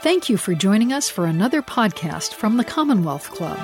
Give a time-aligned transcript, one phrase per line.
[0.00, 3.58] Thank you for joining us for another podcast from the Commonwealth Club.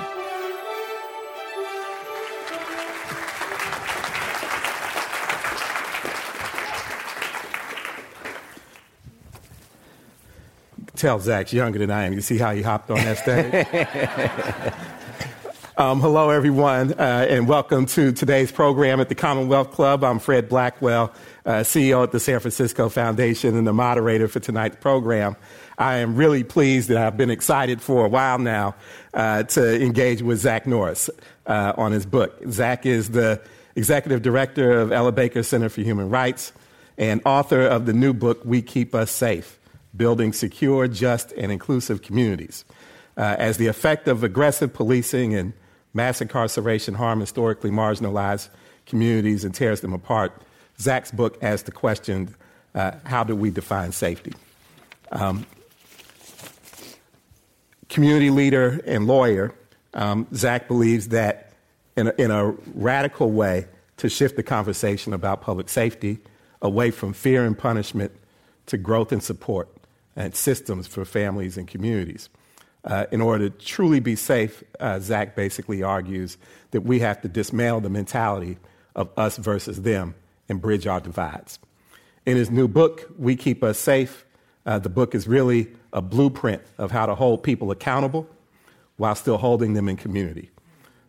[10.97, 12.11] Tell Zach's younger than I am.
[12.13, 14.73] You see how he hopped on that stage?
[15.77, 20.03] um, hello, everyone, uh, and welcome to today's program at the Commonwealth Club.
[20.05, 21.13] I'm Fred Blackwell,
[21.45, 25.35] uh, CEO at the San Francisco Foundation and the moderator for tonight's program.
[25.77, 28.75] I am really pleased that I've been excited for a while now
[29.13, 31.09] uh, to engage with Zach Norris
[31.45, 32.39] uh, on his book.
[32.49, 33.41] Zach is the
[33.75, 36.53] executive director of Ella Baker Center for Human Rights
[36.97, 39.59] and author of the new book, We Keep Us Safe
[39.95, 42.63] Building Secure, Just, and Inclusive Communities.
[43.17, 45.53] Uh, as the effect of aggressive policing and
[45.95, 48.49] mass incarceration harm historically marginalized
[48.85, 50.43] communities and tears them apart,
[50.79, 52.35] Zach's book asks the question
[52.75, 54.33] uh, how do we define safety?
[55.11, 55.45] Um,
[57.89, 59.55] community leader and lawyer,
[59.93, 61.53] um, Zach believes that
[61.95, 63.65] in a, in a radical way
[63.97, 66.19] to shift the conversation about public safety
[66.61, 68.11] away from fear and punishment
[68.65, 69.69] to growth and support
[70.15, 72.29] and systems for families and communities.
[72.85, 76.37] Uh, in order to truly be safe, uh, Zach basically argues
[76.71, 78.57] that we have to dismantle the mentality
[78.95, 80.13] of us versus them
[80.47, 81.57] and bridge our divides.
[82.27, 84.25] In his new book, We Keep Us Safe,
[84.67, 88.27] uh, the book is really a blueprint of how to hold people accountable
[88.97, 90.51] while still holding them in community.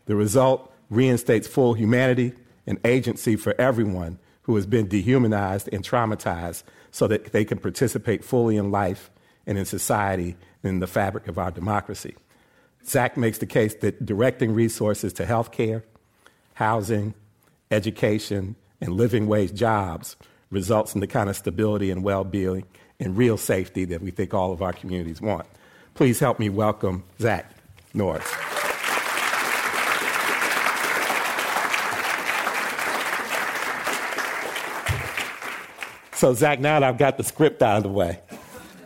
[0.07, 2.33] The result reinstates full humanity
[2.67, 8.25] and agency for everyone who has been dehumanized and traumatized so that they can participate
[8.25, 9.11] fully in life
[9.47, 10.37] and in society
[10.67, 12.15] in the fabric of our democracy.
[12.85, 15.85] Zach makes the case that directing resources to health care,
[16.55, 17.15] housing,
[17.71, 20.17] education, and living wage jobs
[20.51, 22.65] results in the kind of stability and well being
[23.01, 25.47] and real safety that we think all of our communities want.
[25.95, 27.51] Please help me welcome Zach
[27.95, 28.27] Norris.
[36.17, 38.21] So, Zach, now that I've got the script out of the way,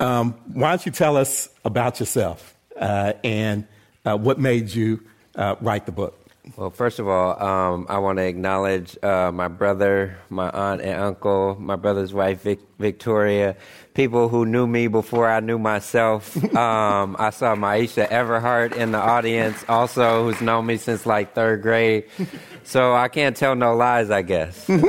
[0.00, 3.66] um, why don't you tell us about yourself uh, and
[4.04, 5.00] uh, what made you
[5.36, 6.16] uh, write the book?
[6.56, 11.00] Well, first of all, um, I want to acknowledge uh, my brother, my aunt and
[11.00, 13.56] uncle, my brother's wife, Vic- Victoria,
[13.94, 16.36] people who knew me before I knew myself.
[16.60, 21.62] Um, I saw Maisha Everhart in the audience, also, who's known me since like third
[21.62, 22.04] grade.
[22.64, 24.68] So I can't tell no lies, I guess.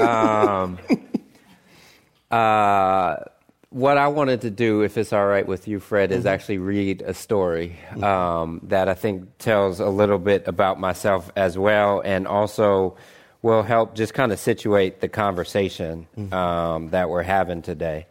[3.71, 6.27] What I wanted to do, if it's all right with you, Fred, is mm-hmm.
[6.27, 8.03] actually read a story mm-hmm.
[8.03, 12.97] um, that I think tells a little bit about myself as well, and also
[13.41, 16.33] will help just kind of situate the conversation mm-hmm.
[16.33, 18.07] um, that we're having today.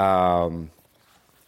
[0.00, 0.72] Um,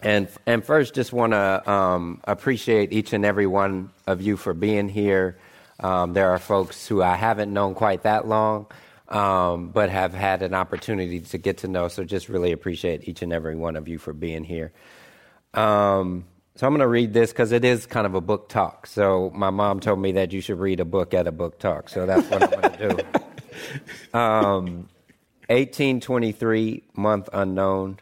[0.01, 4.55] and and first, just want to um, appreciate each and every one of you for
[4.55, 5.37] being here.
[5.81, 8.67] Um, there are folks who I haven't known quite that long
[9.09, 11.89] um, but have had an opportunity to get to know.
[11.89, 14.73] So just really appreciate each and every one of you for being here.
[15.55, 16.27] Um,
[16.57, 18.87] so I'm going to read this because it is kind of a book talk.
[18.87, 21.89] So my mom told me that you should read a book at a book talk.
[21.89, 23.03] So that's what I'm going to do.
[24.15, 24.89] Um,
[25.49, 27.99] 1823, month unknown.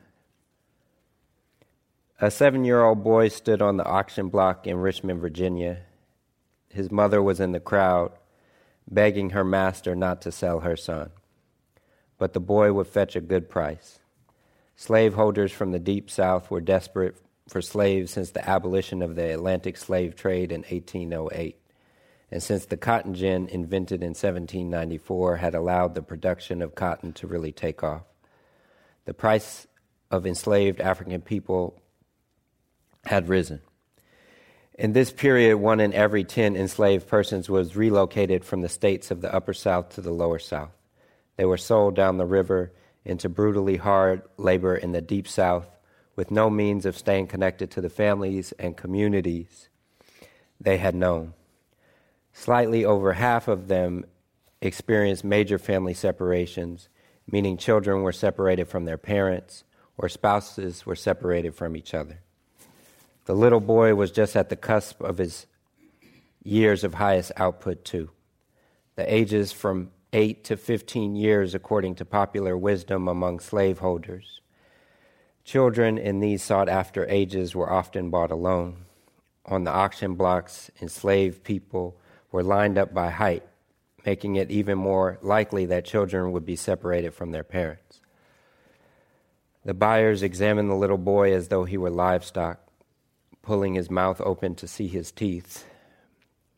[2.20, 5.78] A seven year old boy stood on the auction block in Richmond, Virginia.
[6.68, 8.12] His mother was in the crowd
[8.88, 11.10] begging her master not to sell her son.
[12.18, 13.98] But the boy would fetch a good price.
[14.76, 17.16] Slaveholders from the deep south were desperate
[17.48, 21.56] for slaves since the abolition of the Atlantic slave trade in 1808,
[22.30, 27.26] and since the cotton gin invented in 1794 had allowed the production of cotton to
[27.26, 28.02] really take off.
[29.04, 29.66] The price
[30.10, 31.80] of enslaved African people
[33.04, 33.60] had risen.
[34.78, 39.22] In this period, one in every 10 enslaved persons was relocated from the states of
[39.22, 40.76] the upper South to the lower South.
[41.36, 42.72] They were sold down the river
[43.02, 45.78] into brutally hard labor in the deep South
[46.14, 49.70] with no means of staying connected to the families and communities
[50.60, 51.32] they had known.
[52.34, 54.04] Slightly over half of them
[54.60, 56.90] experienced major family separations,
[57.30, 59.64] meaning children were separated from their parents
[59.96, 62.20] or spouses were separated from each other.
[63.26, 65.46] The little boy was just at the cusp of his
[66.44, 68.10] years of highest output, too.
[68.94, 74.40] The ages from 8 to 15 years, according to popular wisdom among slaveholders.
[75.44, 78.84] Children in these sought after ages were often bought alone.
[79.44, 81.98] On the auction blocks, enslaved people
[82.30, 83.42] were lined up by height,
[84.04, 88.00] making it even more likely that children would be separated from their parents.
[89.64, 92.65] The buyers examined the little boy as though he were livestock
[93.46, 95.64] pulling his mouth open to see his teeth,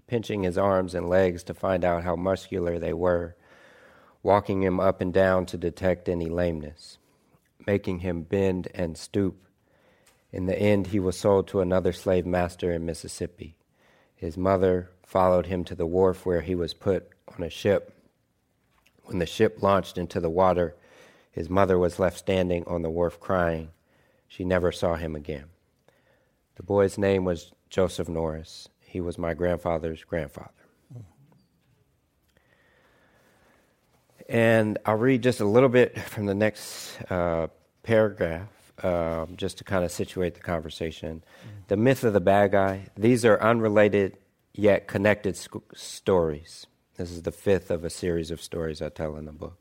[0.06, 3.36] pinching his arms and legs to find out how muscular they were,
[4.22, 6.96] walking him up and down to detect any lameness,
[7.66, 9.36] making him bend and stoop.
[10.32, 13.54] In the end, he was sold to another slave master in Mississippi.
[14.16, 17.92] His mother followed him to the wharf where he was put on a ship.
[19.04, 20.74] When the ship launched into the water,
[21.30, 23.72] his mother was left standing on the wharf crying.
[24.26, 25.50] She never saw him again.
[26.58, 28.68] The boy's name was Joseph Norris.
[28.80, 30.50] He was my grandfather's grandfather.
[34.28, 37.46] And I'll read just a little bit from the next uh,
[37.82, 38.48] paragraph
[38.82, 41.22] uh, just to kind of situate the conversation.
[41.22, 41.58] Mm-hmm.
[41.68, 42.88] The myth of the bad guy.
[42.96, 44.18] These are unrelated
[44.52, 46.66] yet connected sc- stories.
[46.96, 49.58] This is the fifth of a series of stories I tell in the book.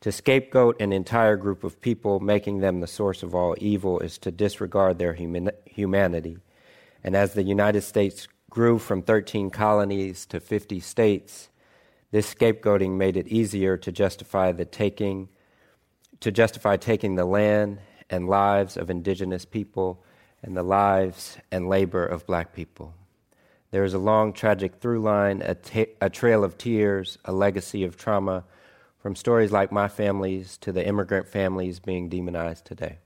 [0.00, 4.18] To scapegoat an entire group of people, making them the source of all evil, is
[4.18, 6.38] to disregard their human- humanity.
[7.02, 11.48] And as the United States grew from 13 colonies to 50 states,
[12.10, 15.28] this scapegoating made it easier to justify the taking
[16.20, 20.02] to justify taking the land and lives of indigenous people
[20.42, 22.94] and the lives and labor of black people.
[23.72, 27.84] There is a long, tragic through line, a, ta- a trail of tears, a legacy
[27.84, 28.44] of trauma,
[29.04, 32.96] from stories like my family's to the immigrant families being demonized today.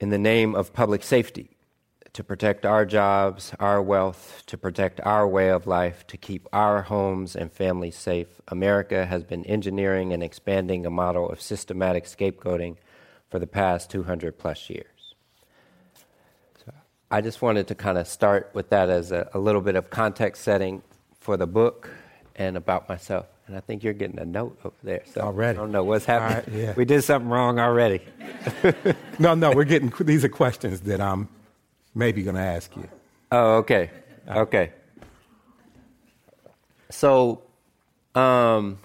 [0.00, 1.50] In the name of public safety,
[2.14, 6.80] to protect our jobs, our wealth, to protect our way of life, to keep our
[6.80, 12.76] homes and families safe, America has been engineering and expanding a model of systematic scapegoating
[13.28, 15.14] for the past 200 plus years.
[16.64, 16.72] So
[17.10, 19.90] I just wanted to kind of start with that as a, a little bit of
[19.90, 20.82] context setting
[21.20, 21.90] for the book
[22.34, 23.26] and about myself.
[23.48, 25.02] And I think you're getting a note over there.
[25.06, 25.58] So already.
[25.58, 26.54] I don't know what's happening.
[26.54, 26.74] Right, yeah.
[26.76, 28.02] We did something wrong already.
[29.18, 31.28] no, no, we're getting these are questions that I'm
[31.94, 32.86] maybe going to ask you.
[33.32, 33.90] Oh, okay.
[34.28, 34.72] Okay.
[36.90, 37.42] So,
[38.14, 38.78] um,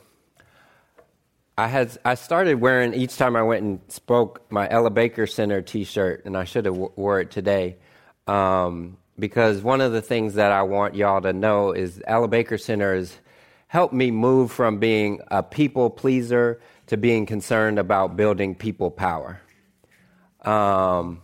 [1.57, 5.61] I had I started wearing each time I went and spoke my Ella Baker Center
[5.61, 7.75] T-shirt, and I should have w- wore it today,
[8.27, 12.57] um, because one of the things that I want y'all to know is Ella Baker
[12.57, 13.17] Center has
[13.73, 19.41] helped me move from being a people pleaser to being concerned about building people power.
[20.41, 21.23] Um,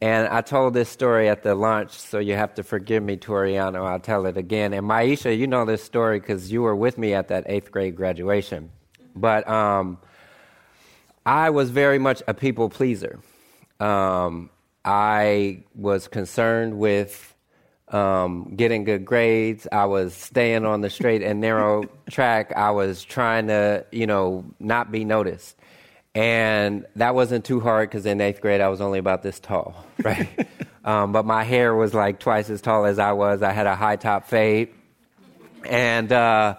[0.00, 3.84] and I told this story at the launch, so you have to forgive me, Toriano.
[3.84, 4.72] I'll tell it again.
[4.72, 7.96] And Maisha, you know this story because you were with me at that eighth grade
[7.96, 8.70] graduation.
[9.14, 9.98] But um,
[11.26, 13.20] I was very much a people pleaser.
[13.78, 14.48] Um,
[14.86, 17.33] I was concerned with
[17.94, 19.68] um, getting good grades.
[19.70, 22.52] I was staying on the straight and narrow track.
[22.56, 25.56] I was trying to, you know, not be noticed.
[26.12, 29.84] And that wasn't too hard because in eighth grade I was only about this tall,
[30.02, 30.28] right?
[30.84, 33.42] um, but my hair was like twice as tall as I was.
[33.42, 34.70] I had a high top fade.
[35.64, 36.56] And, uh,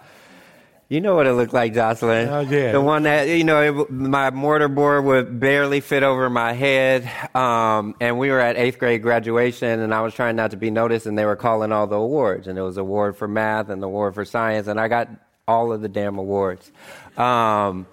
[0.88, 2.30] you know what it looked like, Jocelyn.
[2.30, 2.72] Oh, yeah.
[2.72, 7.10] The one that, you know, it, my mortar board would barely fit over my head.
[7.36, 10.70] Um, and we were at eighth grade graduation, and I was trying not to be
[10.70, 12.48] noticed, and they were calling all the awards.
[12.48, 15.10] And it was award for math and the award for science, and I got
[15.48, 16.72] all of the damn awards.
[17.18, 17.88] Um,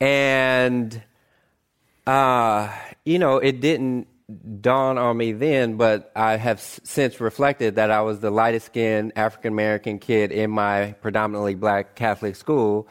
[0.00, 1.02] and,
[2.06, 2.72] uh,
[3.04, 4.08] you know, it didn't
[4.60, 9.12] dawn on me then, but I have since reflected that I was the lightest skinned
[9.14, 12.88] African American kid in my predominantly black Catholic school.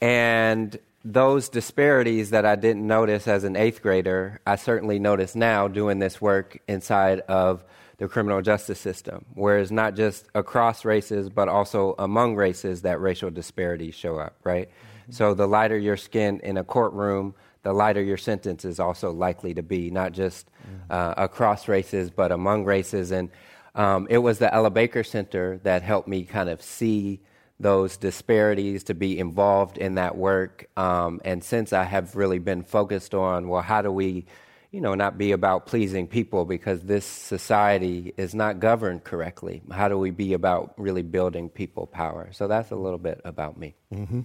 [0.00, 5.66] And those disparities that I didn't notice as an eighth grader, I certainly notice now
[5.66, 7.64] doing this work inside of
[7.96, 13.00] the criminal justice system, where it's not just across races, but also among races that
[13.00, 14.68] racial disparities show up, right?
[14.68, 15.12] Mm-hmm.
[15.12, 19.54] So the lighter your skin in a courtroom, the lighter your sentence is also likely
[19.54, 20.90] to be, not just mm-hmm.
[20.90, 23.10] uh, across races, but among races.
[23.10, 23.30] And
[23.74, 27.20] um, it was the Ella Baker Center that helped me kind of see
[27.60, 30.68] those disparities, to be involved in that work.
[30.76, 34.26] Um, and since I have really been focused on, well, how do we
[34.70, 39.62] you know, not be about pleasing people because this society is not governed correctly.
[39.70, 42.28] How do we be about really building people power?
[42.32, 43.74] So that's a little bit about me.
[43.92, 44.20] Mm-hmm.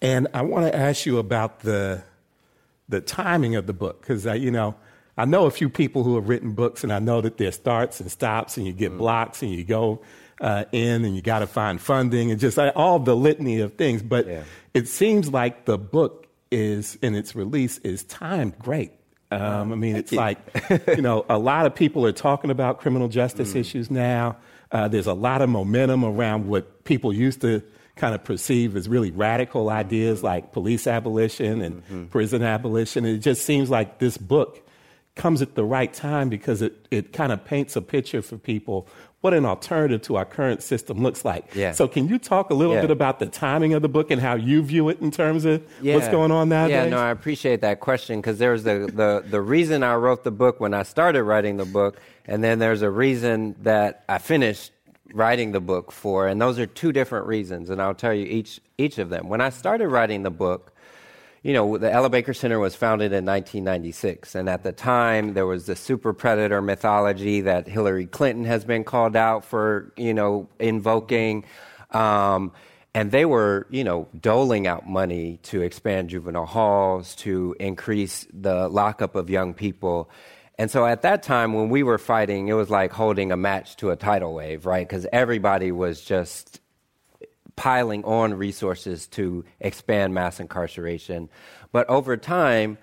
[0.00, 2.04] And I want to ask you about the
[2.90, 4.74] the timing of the book because you know
[5.16, 8.00] I know a few people who have written books, and I know that there starts
[8.00, 8.98] and stops, and you get mm-hmm.
[8.98, 10.02] blocks, and you go
[10.40, 13.74] uh, in, and you got to find funding, and just uh, all the litany of
[13.74, 14.02] things.
[14.02, 14.42] But yeah.
[14.74, 18.92] it seems like the book is in its release is timed great
[19.30, 20.38] um, I mean, it's like,
[20.88, 23.60] you know, a lot of people are talking about criminal justice mm.
[23.60, 24.36] issues now.
[24.72, 27.62] Uh, there's a lot of momentum around what people used to
[27.96, 32.04] kind of perceive as really radical ideas like police abolition and mm-hmm.
[32.06, 33.04] prison abolition.
[33.04, 34.66] It just seems like this book
[35.16, 38.88] comes at the right time because it, it kind of paints a picture for people
[39.20, 41.54] what an alternative to our current system looks like.
[41.54, 41.72] Yeah.
[41.72, 42.82] So, can you talk a little Yeah.
[42.82, 45.62] bit about the timing of the book and how you view it in terms of
[45.82, 45.94] Yeah.
[45.94, 46.84] what's going on nowadays?
[46.84, 50.30] Yeah, no, I appreciate that question because there's the, the, the reason I wrote the
[50.30, 54.72] book when I started writing the book, and then there's a reason that I finished
[55.12, 58.60] writing the book for, and those are two different reasons, and I'll tell you each,
[58.78, 59.28] each of them.
[59.28, 60.72] When I started writing the book,
[61.42, 65.46] you know, the Ella Baker Center was founded in 1996, and at the time there
[65.46, 70.48] was the super predator mythology that Hillary Clinton has been called out for, you know,
[70.58, 71.44] invoking.
[71.92, 72.52] Um,
[72.92, 78.68] and they were, you know, doling out money to expand juvenile halls, to increase the
[78.68, 80.10] lockup of young people.
[80.60, 83.76] And so at that time, when we were fighting, it was like holding a match
[83.76, 84.86] to a tidal wave, right?
[84.86, 86.60] Because everybody was just
[87.56, 91.30] piling on resources to expand mass incarceration.
[91.72, 92.76] But over time,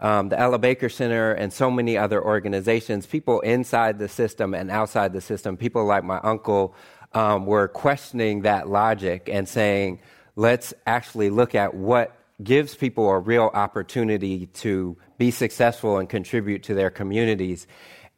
[0.00, 4.68] um, the Ella Baker Center and so many other organizations, people inside the system and
[4.68, 6.74] outside the system, people like my uncle,
[7.12, 10.00] um, were questioning that logic and saying,
[10.34, 16.62] let's actually look at what gives people a real opportunity to be successful and contribute
[16.62, 17.66] to their communities.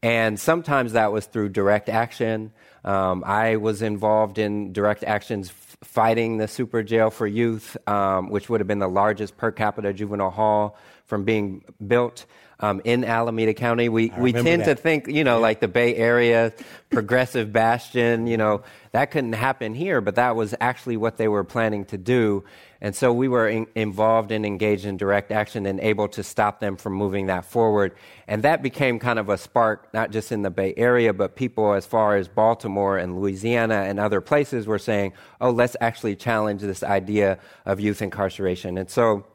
[0.04, 2.52] And sometimes that was through direct action.
[2.84, 8.30] Um, I was involved in direct actions f- fighting the super jail for youth, um,
[8.30, 12.24] which would have been the largest per capita juvenile hall from being built
[12.60, 13.88] um, in Alameda County.
[13.88, 16.52] We, we tend to think, you know, like the Bay Area,
[16.90, 21.42] progressive bastion, you know, that couldn't happen here, but that was actually what they were
[21.42, 22.44] planning to do.
[22.82, 26.58] And so we were in, involved and engaged in direct action and able to stop
[26.58, 27.94] them from moving that forward.
[28.26, 31.74] And that became kind of a spark, not just in the Bay Area, but people
[31.74, 36.60] as far as Baltimore and Louisiana and other places were saying, oh, let's actually challenge
[36.60, 38.76] this idea of youth incarceration.
[38.76, 39.26] And so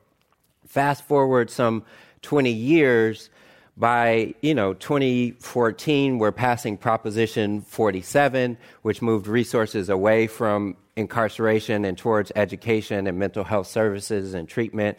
[0.67, 1.83] fast forward some
[2.23, 3.29] 20 years
[3.77, 11.97] by you know 2014 we're passing proposition 47 which moved resources away from incarceration and
[11.97, 14.97] towards education and mental health services and treatment.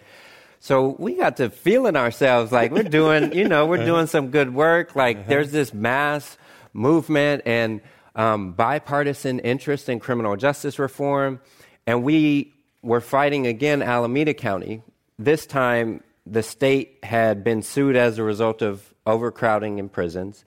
[0.61, 4.55] So we got to feeling ourselves like we're doing you know we're doing some good
[4.55, 4.97] work.
[4.97, 6.39] Like there's this mass
[6.73, 7.81] movement and
[8.15, 11.41] um, bipartisan interest in criminal justice reform.
[11.87, 14.83] And we were fighting again alameda county
[15.19, 20.45] this time the state had been sued as a result of overcrowding in prisons,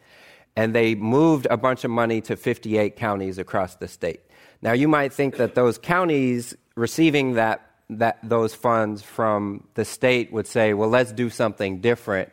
[0.55, 4.21] and they moved a bunch of money to 58 counties across the state.
[4.61, 10.31] Now, you might think that those counties receiving that, that, those funds from the state
[10.31, 12.31] would say, well, let's do something different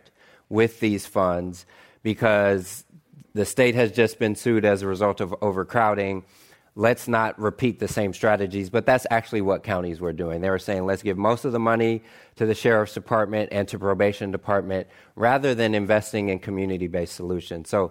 [0.48, 1.64] with these funds
[2.02, 2.84] because
[3.34, 6.24] the state has just been sued as a result of overcrowding
[6.78, 8.70] let's not repeat the same strategies.
[8.70, 10.40] But that's actually what counties were doing.
[10.40, 12.04] They were saying, let's give most of the money
[12.36, 17.68] to the sheriff's department and to probation department rather than investing in community based solutions.
[17.68, 17.90] So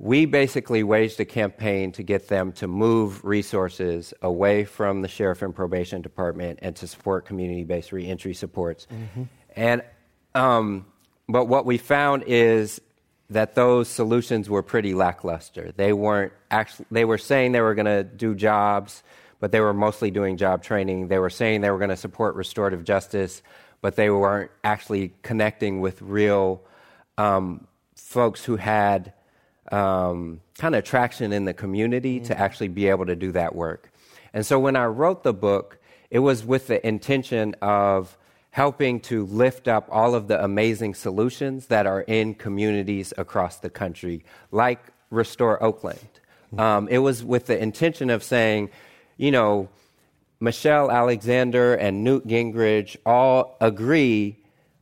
[0.00, 5.40] we basically waged a campaign to get them to move resources away from the sheriff
[5.40, 8.88] and probation department and to support community based reentry supports.
[9.54, 9.82] And
[10.34, 10.86] um,
[11.28, 12.80] but what we found is
[13.30, 15.72] that those solutions were pretty lackluster.
[15.76, 19.02] They weren't actually, they were saying they were going to do jobs,
[19.40, 21.08] but they were mostly doing job training.
[21.08, 23.42] They were saying they were going to support restorative justice,
[23.80, 26.62] but they weren't actually connecting with real
[27.18, 27.66] um,
[27.96, 29.12] folks who had
[29.72, 33.90] um, kind of traction in the community to actually be able to do that work.
[34.32, 35.78] And so when I wrote the book,
[36.10, 38.16] it was with the intention of
[38.56, 43.68] helping to lift up all of the amazing solutions that are in communities across the
[43.68, 46.08] country, like Restore Oakland.
[46.56, 48.70] Um, it was with the intention of saying,
[49.18, 49.68] you know,
[50.40, 54.38] Michelle Alexander and Newt Gingrich all agree,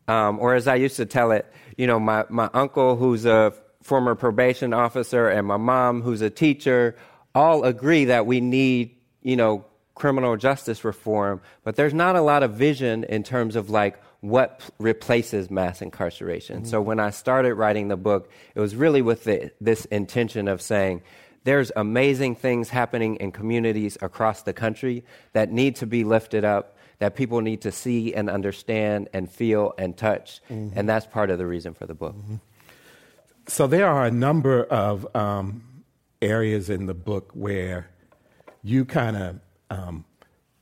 [0.07, 1.45] um, or as I used to tell it,
[1.76, 3.52] you know, my, my uncle, who's a
[3.83, 6.95] former probation officer, and my mom, who's a teacher,
[7.35, 12.42] all agree that we need, you know, criminal justice reform, but there's not a lot
[12.42, 16.58] of vision in terms of like what p- replaces mass incarceration.
[16.58, 16.66] Mm-hmm.
[16.66, 20.60] So when I started writing the book, it was really with the, this intention of
[20.60, 21.02] saying,
[21.44, 26.78] there's amazing things happening in communities across the country that need to be lifted up,
[26.98, 30.40] that people need to see and understand and feel and touch.
[30.50, 30.78] Mm-hmm.
[30.78, 32.16] And that's part of the reason for the book.
[32.16, 32.36] Mm-hmm.
[33.46, 35.62] So there are a number of um,
[36.22, 37.90] areas in the book where
[38.62, 39.40] you kind of
[39.75, 40.04] um,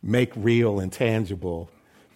[0.03, 1.71] make real and tangible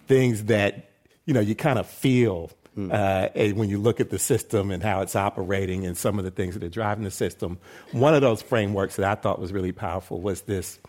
[0.07, 0.91] things that
[1.25, 5.01] you know you kind of feel uh, when you look at the system and how
[5.01, 7.57] it's operating and some of the things that are driving the system.
[7.91, 10.79] One of those frameworks that I thought was really powerful was this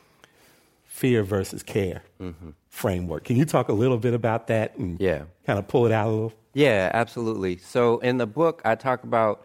[0.84, 2.50] fear versus care mm-hmm.
[2.68, 3.24] framework.
[3.24, 5.22] Can you talk a little bit about that and yeah.
[5.46, 6.32] kind of pull it out a little?
[6.52, 7.58] Yeah, absolutely.
[7.58, 9.44] So in the book, I talk about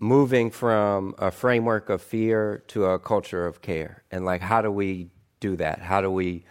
[0.00, 4.68] moving from a framework of fear to a culture of care and like how do
[4.68, 5.08] we
[5.42, 5.80] do that?
[5.80, 6.44] How do we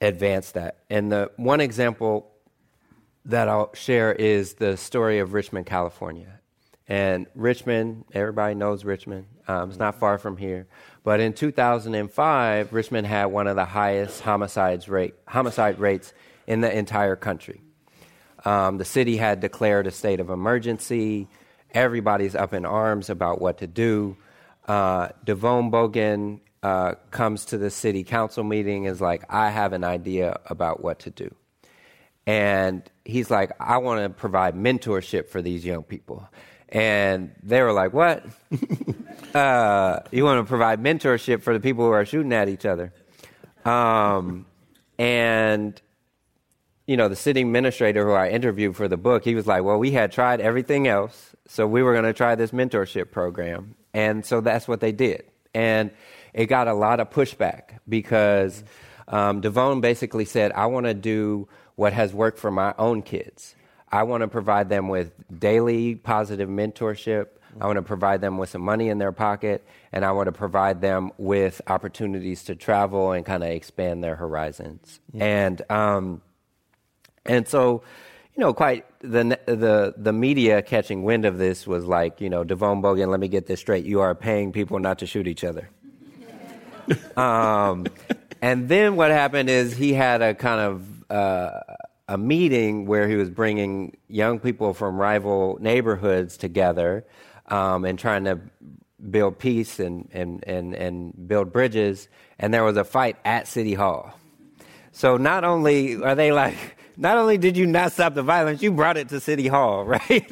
[0.00, 0.78] advance that?
[0.88, 2.30] And the one example
[3.26, 6.40] that I'll share is the story of Richmond, California.
[6.88, 9.26] And Richmond, everybody knows Richmond.
[9.48, 10.66] Um, it's not far from here.
[11.04, 16.12] But in 2005, Richmond had one of the highest homicides rate, homicide rates
[16.46, 17.60] in the entire country.
[18.44, 21.28] Um, the city had declared a state of emergency.
[21.72, 24.16] Everybody's up in arms about what to do.
[24.66, 29.84] Uh, DeVone Boggan uh, comes to the city council meeting is like, I have an
[29.84, 31.34] idea about what to do.
[32.26, 36.28] And he's like, I want to provide mentorship for these young people.
[36.68, 38.24] And they were like, What?
[39.34, 42.92] uh, you want to provide mentorship for the people who are shooting at each other?
[43.64, 44.46] Um,
[44.98, 45.80] and,
[46.86, 49.78] you know, the city administrator who I interviewed for the book, he was like, Well,
[49.78, 53.74] we had tried everything else, so we were going to try this mentorship program.
[53.92, 55.24] And so that's what they did.
[55.52, 55.90] And
[56.34, 58.64] it got a lot of pushback because
[59.08, 63.54] um, DeVone basically said, I want to do what has worked for my own kids.
[63.90, 67.26] I want to provide them with daily positive mentorship.
[67.60, 70.32] I want to provide them with some money in their pocket, and I want to
[70.32, 75.00] provide them with opportunities to travel and kind of expand their horizons.
[75.12, 75.24] Yeah.
[75.24, 76.22] And um,
[77.26, 77.82] and so,
[78.34, 82.42] you know, quite the the the media catching wind of this was like, you know,
[82.42, 85.44] DeVone Boggan, let me get this straight: you are paying people not to shoot each
[85.44, 85.68] other.
[87.16, 87.86] Um,
[88.40, 91.60] and then what happened is he had a kind of uh,
[92.08, 97.04] a meeting where he was bringing young people from rival neighborhoods together
[97.48, 98.40] um, and trying to
[99.10, 102.08] build peace and, and, and, and build bridges.
[102.38, 104.18] And there was a fight at City Hall.
[104.92, 106.56] So not only are they like,
[106.96, 110.28] not only did you not stop the violence, you brought it to City Hall, right?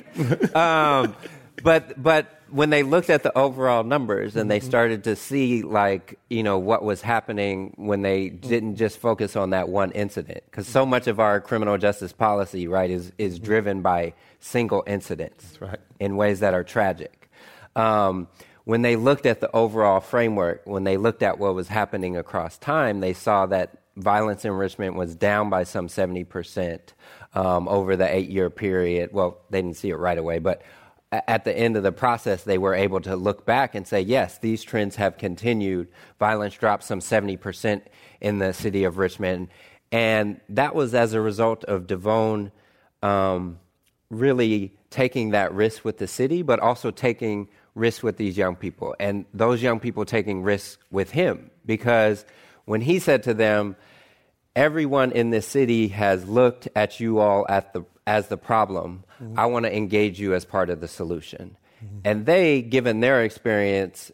[0.54, 1.16] um,
[1.62, 4.68] but but when they looked at the overall numbers and they mm-hmm.
[4.68, 9.50] started to see like you know what was happening when they didn't just focus on
[9.50, 13.44] that one incident because so much of our criminal justice policy right is is mm-hmm.
[13.44, 15.78] driven by single incidents right.
[15.98, 17.30] in ways that are tragic
[17.76, 18.26] um,
[18.64, 22.58] when they looked at the overall framework when they looked at what was happening across
[22.58, 26.80] time they saw that violence in Richmond was down by some 70%
[27.34, 30.62] um, over the eight year period well they didn't see it right away but
[31.12, 34.38] at the end of the process, they were able to look back and say, yes,
[34.38, 35.88] these trends have continued.
[36.18, 37.82] Violence dropped some 70%
[38.20, 39.48] in the city of Richmond.
[39.90, 42.52] And that was as a result of DeVone
[43.02, 43.58] um,
[44.08, 48.94] really taking that risk with the city, but also taking risks with these young people.
[49.00, 51.50] And those young people taking risks with him.
[51.66, 52.24] Because
[52.66, 53.74] when he said to them,
[54.54, 59.04] everyone in this city has looked at you all at the, as the problem.
[59.22, 59.38] Mm-hmm.
[59.38, 61.56] I want to engage you as part of the solution.
[61.84, 61.98] Mm-hmm.
[62.04, 64.10] And they, given their experience,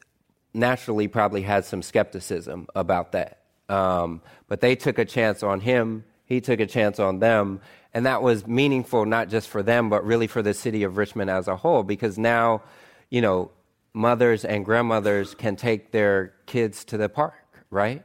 [0.52, 3.40] naturally probably had some skepticism about that.
[3.70, 7.61] Um, but they took a chance on him, he took a chance on them.
[7.94, 11.30] And that was meaningful not just for them, but really for the city of Richmond
[11.30, 12.62] as a whole, because now,
[13.09, 13.50] you know,
[13.94, 18.04] mothers and grandmothers can take their kids to the park, right?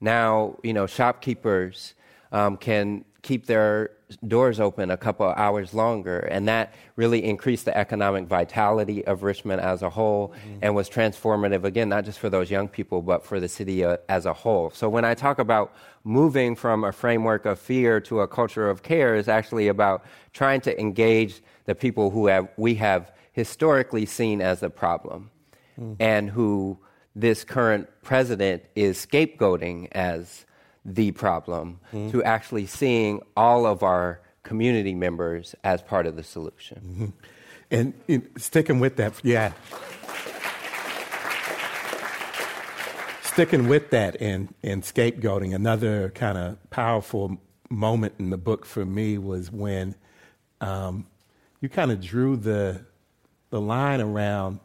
[0.00, 1.94] Now, you know, shopkeepers
[2.32, 3.90] um, can keep their
[4.26, 6.20] doors open a couple of hours longer.
[6.20, 10.58] And that really increased the economic vitality of Richmond as a whole mm-hmm.
[10.62, 13.96] and was transformative, again, not just for those young people, but for the city uh,
[14.08, 14.70] as a whole.
[14.70, 18.82] So when I talk about moving from a framework of fear to a culture of
[18.82, 24.40] care, is actually about trying to engage the people who have, we have historically seen
[24.40, 25.30] as a problem
[25.78, 25.94] mm-hmm.
[26.00, 26.78] and who
[27.14, 30.46] this current president is scapegoating as
[30.94, 32.10] the problem mm-hmm.
[32.10, 36.80] to actually seeing all of our community members as part of the solution.
[36.80, 37.06] Mm-hmm.
[37.70, 39.52] And, and sticking with that, yeah.
[43.22, 48.86] sticking with that and, and scapegoating, another kind of powerful moment in the book for
[48.86, 49.94] me was when
[50.62, 51.06] um,
[51.60, 52.80] you kind of drew the,
[53.50, 54.60] the line around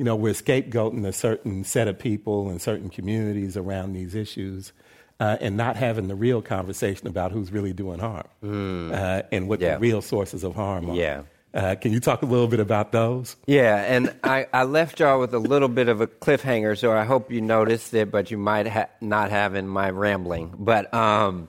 [0.00, 4.72] you know, we're scapegoating a certain set of people and certain communities around these issues.
[5.20, 8.90] Uh, and not having the real conversation about who's really doing harm mm.
[8.90, 9.74] uh, and what yeah.
[9.74, 10.96] the real sources of harm are.
[10.96, 11.22] Yeah.
[11.52, 13.36] Uh, can you talk a little bit about those?
[13.46, 17.04] Yeah, and I, I, left y'all with a little bit of a cliffhanger, so I
[17.04, 20.54] hope you noticed it, but you might ha- not have in my rambling.
[20.56, 21.48] But um,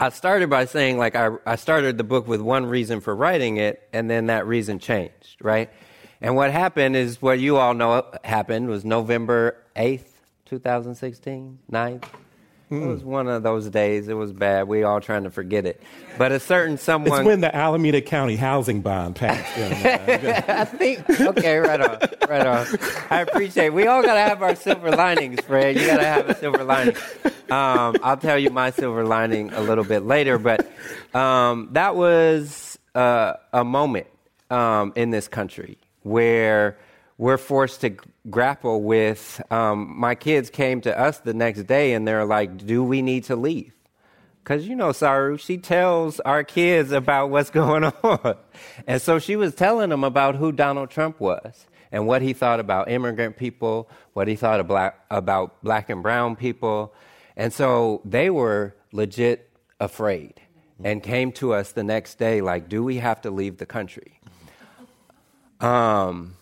[0.00, 3.56] I started by saying, like, I, I started the book with one reason for writing
[3.56, 5.70] it, and then that reason changed, right?
[6.20, 10.10] And what happened is what you all know happened was November 8th,
[10.46, 12.04] 2016, 9th.
[12.70, 14.08] It was one of those days.
[14.08, 14.68] It was bad.
[14.68, 15.82] We all trying to forget it.
[16.18, 17.20] But a certain someone.
[17.20, 19.56] It's when the Alameda County housing bond passed.
[20.48, 21.08] I think.
[21.08, 22.66] Okay, right on, right on.
[23.10, 23.66] I appreciate.
[23.66, 23.72] It.
[23.74, 25.76] We all gotta have our silver linings, Fred.
[25.76, 26.96] You gotta have a silver lining.
[27.50, 30.70] Um, I'll tell you my silver lining a little bit later, but
[31.14, 34.08] um, that was uh, a moment
[34.50, 36.76] um, in this country where
[37.18, 37.96] we're forced to
[38.30, 39.42] grapple with.
[39.50, 43.24] Um, my kids came to us the next day and they're like, Do we need
[43.24, 43.74] to leave?
[44.42, 48.36] Because, you know, Saru, she tells our kids about what's going on.
[48.86, 52.60] and so she was telling them about who Donald Trump was and what he thought
[52.60, 54.60] about immigrant people, what he thought
[55.10, 56.94] about black and brown people.
[57.36, 59.50] And so they were legit
[59.80, 60.40] afraid
[60.82, 64.20] and came to us the next day like, Do we have to leave the country?
[65.60, 66.37] Um,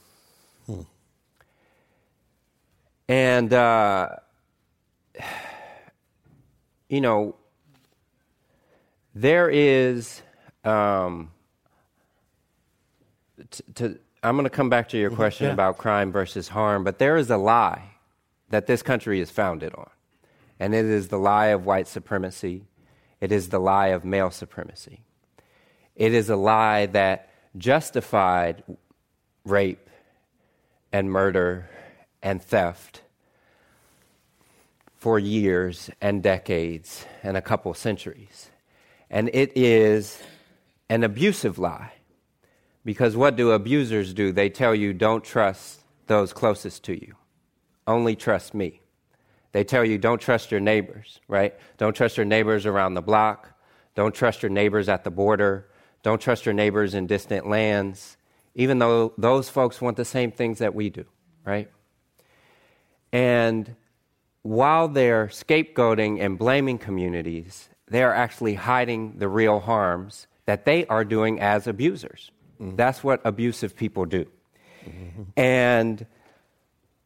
[3.08, 4.08] and, uh,
[6.88, 7.36] you know,
[9.14, 10.22] there is,
[10.64, 11.30] um,
[13.50, 15.16] t- to, I'm going to come back to your mm-hmm.
[15.16, 15.52] question yeah.
[15.52, 17.90] about crime versus harm, but there is a lie
[18.50, 19.90] that this country is founded on.
[20.58, 22.64] And it is the lie of white supremacy.
[23.20, 25.02] It is the lie of male supremacy.
[25.94, 28.62] It is a lie that justified
[29.44, 29.88] rape
[30.92, 31.68] and murder
[32.26, 33.02] and theft
[34.96, 38.50] for years and decades and a couple centuries.
[39.08, 40.20] And it is
[40.88, 41.92] an abusive lie.
[42.84, 44.32] Because what do abusers do?
[44.32, 47.14] They tell you, don't trust those closest to you,
[47.86, 48.80] only trust me.
[49.52, 51.54] They tell you, don't trust your neighbors, right?
[51.78, 53.52] Don't trust your neighbors around the block.
[53.94, 55.68] Don't trust your neighbors at the border.
[56.02, 58.16] Don't trust your neighbors in distant lands,
[58.56, 61.04] even though those folks want the same things that we do,
[61.44, 61.70] right?
[63.16, 63.74] And
[64.42, 70.84] while they're scapegoating and blaming communities, they are actually hiding the real harms that they
[70.88, 72.30] are doing as abusers.
[72.60, 72.76] Mm-hmm.
[72.76, 74.26] That's what abusive people do.
[74.84, 75.22] Mm-hmm.
[75.34, 76.06] And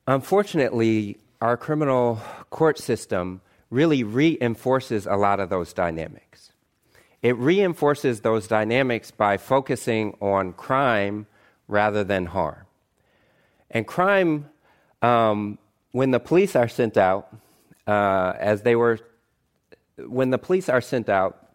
[0.09, 2.20] unfortunately, our criminal
[2.51, 6.51] court system really reinforces a lot of those dynamics.
[7.23, 11.29] It reinforces those dynamics by focusing on crime
[11.68, 12.66] rather than harm.
[13.70, 14.51] And crime
[15.03, 15.60] um,
[15.92, 17.35] when the police are sent out,
[17.87, 18.98] uh, as they were,
[19.98, 21.48] when the police are sent out,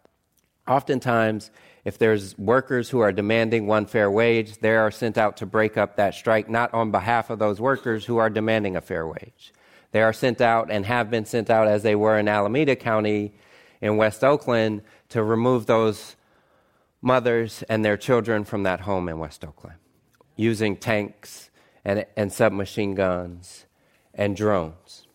[0.68, 1.50] oftentimes,
[1.84, 5.76] if there's workers who are demanding one fair wage, they are sent out to break
[5.76, 9.52] up that strike, not on behalf of those workers who are demanding a fair wage.
[9.92, 13.34] They are sent out and have been sent out as they were in Alameda County
[13.80, 16.16] in West Oakland to remove those
[17.00, 19.78] mothers and their children from that home in West Oakland
[20.34, 21.50] using tanks
[21.84, 23.66] and, and submachine guns
[24.16, 25.06] and drones.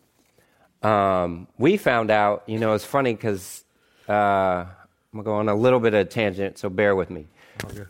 [0.82, 3.64] Um, we found out, you know, it's funny because
[4.08, 4.66] uh, I'm
[5.12, 7.26] going to go on a little bit of a tangent, so bear with me.
[7.64, 7.84] Okay.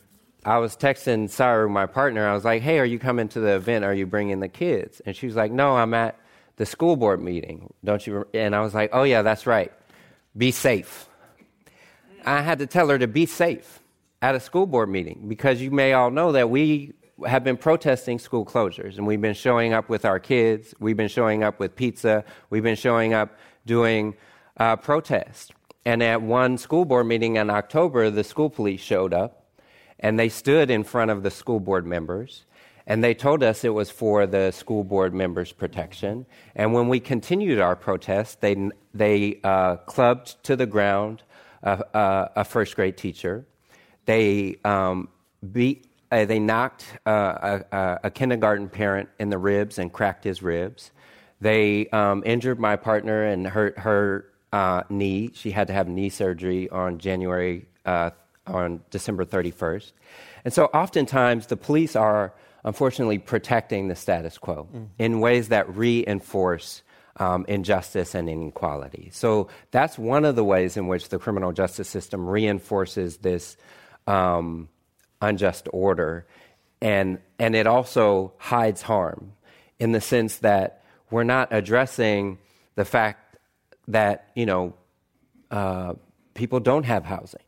[0.44, 2.26] I was texting Saru, my partner.
[2.26, 3.84] I was like, hey, are you coming to the event?
[3.84, 5.00] Are you bringing the kids?
[5.06, 6.18] And she was like, no, I'm at
[6.56, 7.72] the school board meeting.
[7.84, 8.26] Don't you?
[8.34, 9.72] And I was like, oh, yeah, that's right.
[10.36, 11.08] Be safe.
[12.24, 13.80] I had to tell her to be safe
[14.20, 16.92] at a school board meeting because you may all know that we
[17.26, 20.74] have been protesting school closures, and we've been showing up with our kids.
[20.78, 22.24] We've been showing up with pizza.
[22.50, 24.14] We've been showing up doing
[24.56, 25.50] uh, protests.
[25.84, 29.46] And at one school board meeting in October, the school police showed up,
[29.98, 32.44] and they stood in front of the school board members,
[32.86, 36.26] and they told us it was for the school board members' protection.
[36.54, 41.22] And when we continued our protest, they they uh, clubbed to the ground
[41.62, 43.44] a, a, a first grade teacher.
[44.04, 45.08] They um,
[45.52, 50.42] beat uh, they knocked uh, a, a, kindergarten parent in the ribs and cracked his
[50.42, 50.90] ribs.
[51.40, 55.30] They um, injured my partner and hurt her uh, knee.
[55.32, 58.10] She had to have knee surgery on January, uh,
[58.46, 59.92] on December 31st.
[60.44, 64.88] And so oftentimes the police are unfortunately protecting the status quo mm.
[64.98, 66.82] in ways that reinforce
[67.16, 69.08] um, injustice and inequality.
[69.12, 73.56] So that's one of the ways in which the criminal justice system reinforces this
[74.06, 74.68] um,
[75.22, 76.26] unjust order.
[76.80, 79.32] And, and it also hides harm
[79.78, 82.38] in the sense that we're not addressing
[82.74, 83.36] the fact
[83.88, 84.74] that, you know,
[85.50, 85.94] uh,
[86.34, 87.42] people don't have housing,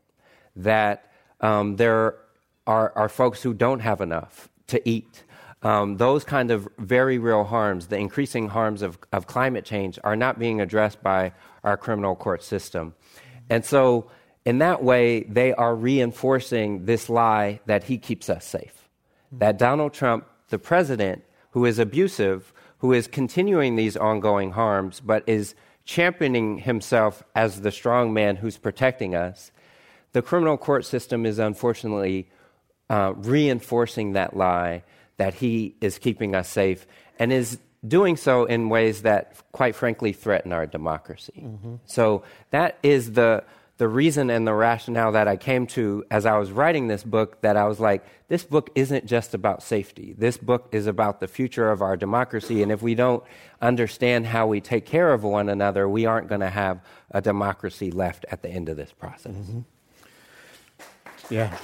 [0.55, 1.11] that
[1.41, 2.15] um, there
[2.67, 5.23] are, are folks who don't have enough to eat.
[5.63, 10.15] Um, those kind of very real harms, the increasing harms of, of climate change, are
[10.15, 11.33] not being addressed by
[11.63, 12.93] our criminal court system.
[13.49, 14.09] And so
[14.45, 18.87] in that way, they are reinforcing this lie that he keeps us safe.
[19.31, 25.23] That Donald Trump, the president, who is abusive, who is continuing these ongoing harms, but
[25.27, 29.51] is championing himself as the strong man who's protecting us,
[30.13, 32.29] the criminal court system is unfortunately
[32.89, 34.83] uh, reinforcing that lie
[35.17, 36.85] that he is keeping us safe
[37.17, 41.43] and is doing so in ways that, quite frankly, threaten our democracy.
[41.45, 41.75] Mm-hmm.
[41.85, 43.43] So that is the
[43.77, 47.41] the reason and the rationale that I came to as I was writing this book
[47.41, 50.15] that I was like, this book isn't just about safety.
[50.17, 52.63] This book is about the future of our democracy.
[52.63, 53.21] And if we don't
[53.61, 56.79] understand how we take care of one another, we aren't going to have
[57.11, 59.35] a democracy left at the end of this process.
[59.35, 59.59] Mm-hmm.
[61.29, 61.57] Yeah.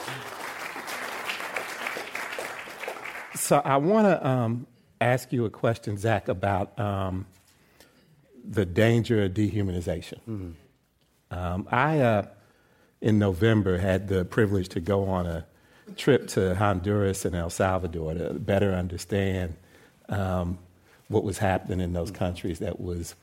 [3.35, 4.67] So I want to um,
[4.99, 7.25] ask you a question, Zach, about um,
[8.43, 10.19] the danger of dehumanization.
[10.27, 10.51] Mm-hmm.
[11.31, 12.25] Um, I, uh,
[12.99, 15.45] in November, had the privilege to go on a
[15.95, 19.55] trip to Honduras and El Salvador to better understand
[20.09, 20.59] um,
[21.07, 23.15] what was happening in those countries that was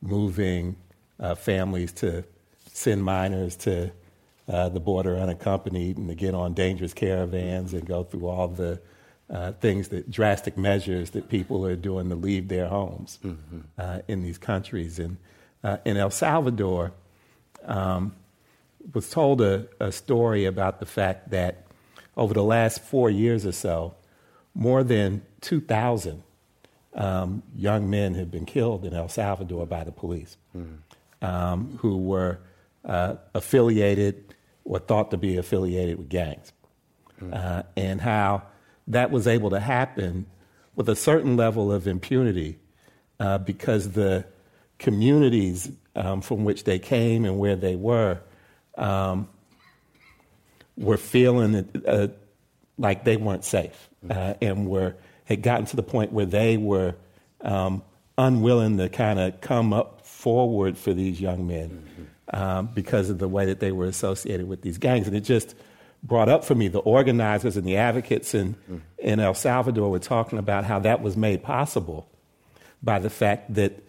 [0.00, 0.76] moving
[1.20, 2.24] uh, families to
[2.72, 3.90] send minors to
[4.48, 8.80] uh, the border unaccompanied and to get on dangerous caravans and go through all the
[9.30, 13.60] uh, things that drastic measures that people are doing to leave their homes mm-hmm.
[13.76, 14.98] Uh, in these countries.
[14.98, 15.18] And
[15.62, 16.92] uh, in El Salvador,
[17.64, 18.14] um,
[18.94, 21.66] was told a, a, story about the fact that
[22.16, 23.94] over the last four years or so,
[24.54, 26.22] more than 2,000
[26.94, 30.78] um, young men had been killed in El Salvador by the police mm.
[31.22, 32.38] um, who were
[32.84, 36.52] uh, affiliated or thought to be affiliated with gangs.
[37.20, 37.34] Mm.
[37.34, 38.42] Uh, and how
[38.86, 40.26] that was able to happen
[40.74, 42.58] with a certain level of impunity
[43.20, 44.24] uh, because the
[44.78, 48.20] communities um, from which they came and where they were
[48.76, 49.28] um,
[50.76, 52.08] were feeling uh,
[52.78, 56.94] like they weren't safe uh, and were had gotten to the point where they were
[57.42, 57.82] um,
[58.16, 61.84] unwilling to kind of come up forward for these young men
[62.32, 65.54] um, because of the way that they were associated with these gangs, and it just
[66.02, 68.54] brought up for me the organizers and the advocates in,
[68.98, 72.08] in El Salvador were talking about how that was made possible
[72.82, 73.82] by the fact that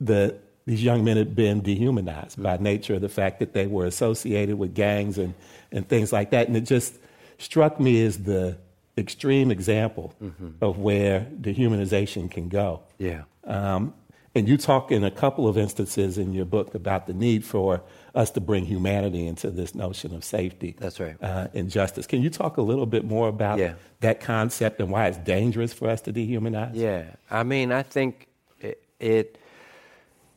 [0.00, 3.86] the these young men had been dehumanized by nature of the fact that they were
[3.86, 5.32] associated with gangs and,
[5.70, 6.48] and things like that.
[6.48, 6.94] And it just
[7.38, 8.58] struck me as the
[8.98, 10.50] extreme example mm-hmm.
[10.60, 12.82] of where dehumanization can go.
[12.98, 13.22] Yeah.
[13.44, 13.94] Um,
[14.34, 17.82] and you talk in a couple of instances in your book about the need for
[18.14, 20.74] us to bring humanity into this notion of safety.
[20.78, 21.16] That's right.
[21.22, 22.06] Uh, and justice.
[22.06, 23.74] Can you talk a little bit more about yeah.
[24.00, 26.72] that concept and why it's dangerous for us to dehumanize?
[26.74, 27.04] Yeah.
[27.30, 28.26] I mean, I think
[28.60, 29.38] it, it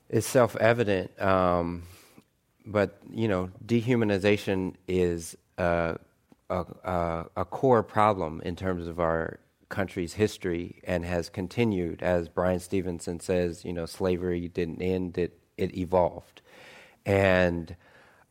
[0.09, 1.19] is self evident.
[1.21, 1.83] Um,
[2.65, 5.97] but, you know, dehumanization is a,
[6.49, 12.03] a, a, core problem in terms of our country's history and has continued.
[12.03, 16.41] As Bryan Stevenson says, you know, slavery didn't end, it, it evolved.
[17.05, 17.75] And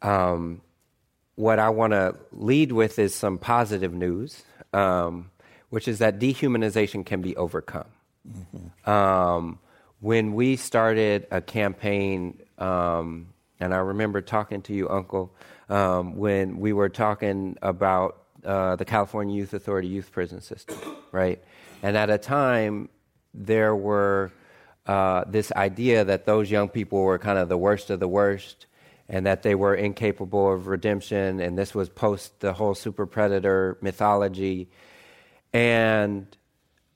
[0.03, 0.61] um,
[1.35, 5.31] what I want to lead with is some positive news, um,
[5.71, 7.89] which is that dehumanization can be overcome.
[8.29, 8.91] Mm-hmm.
[8.91, 9.59] Um,
[10.01, 13.29] when we started a campaign, um,
[13.61, 15.35] and I remember talking to you, Uncle,
[15.69, 20.79] um, when we were talking about uh, the California Youth Authority youth prison system,
[21.13, 21.43] right?
[21.83, 22.89] And at a time,
[23.35, 24.33] there were
[24.87, 28.67] uh, this idea that those young people were kind of the worst of the worst
[29.09, 33.79] and that they were incapable of redemption, and this was post the whole super predator
[33.81, 34.69] mythology.
[35.53, 36.27] And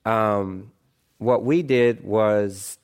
[0.05, 0.73] um,
[1.19, 2.79] what we did was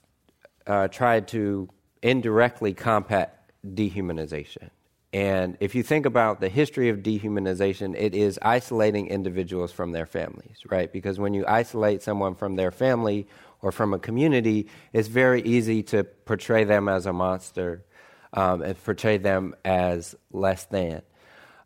[0.69, 1.69] uh, tried to
[2.03, 4.71] indirectly combat dehumanization.
[5.13, 10.05] And if you think about the history of dehumanization, it is isolating individuals from their
[10.05, 10.93] families, right?
[10.93, 13.27] Because when you isolate someone from their family
[13.63, 17.85] or from a community, it's very easy to portray them as a monster
[18.35, 21.01] um, and portray them as less than.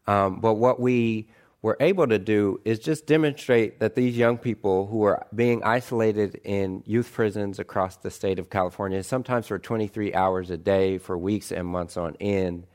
[0.06, 1.28] Um, but what we
[1.62, 6.40] were able to do is just demonstrate that these young people who are being isolated
[6.42, 11.16] in youth prisons across the state of California, sometimes for 23 hours a day for
[11.16, 12.66] weeks and months on end,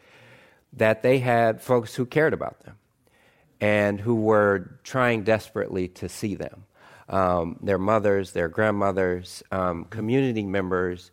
[0.71, 2.77] that they had folks who cared about them
[3.59, 6.63] and who were trying desperately to see them.
[7.09, 11.11] Um, their mothers, their grandmothers, um, community members,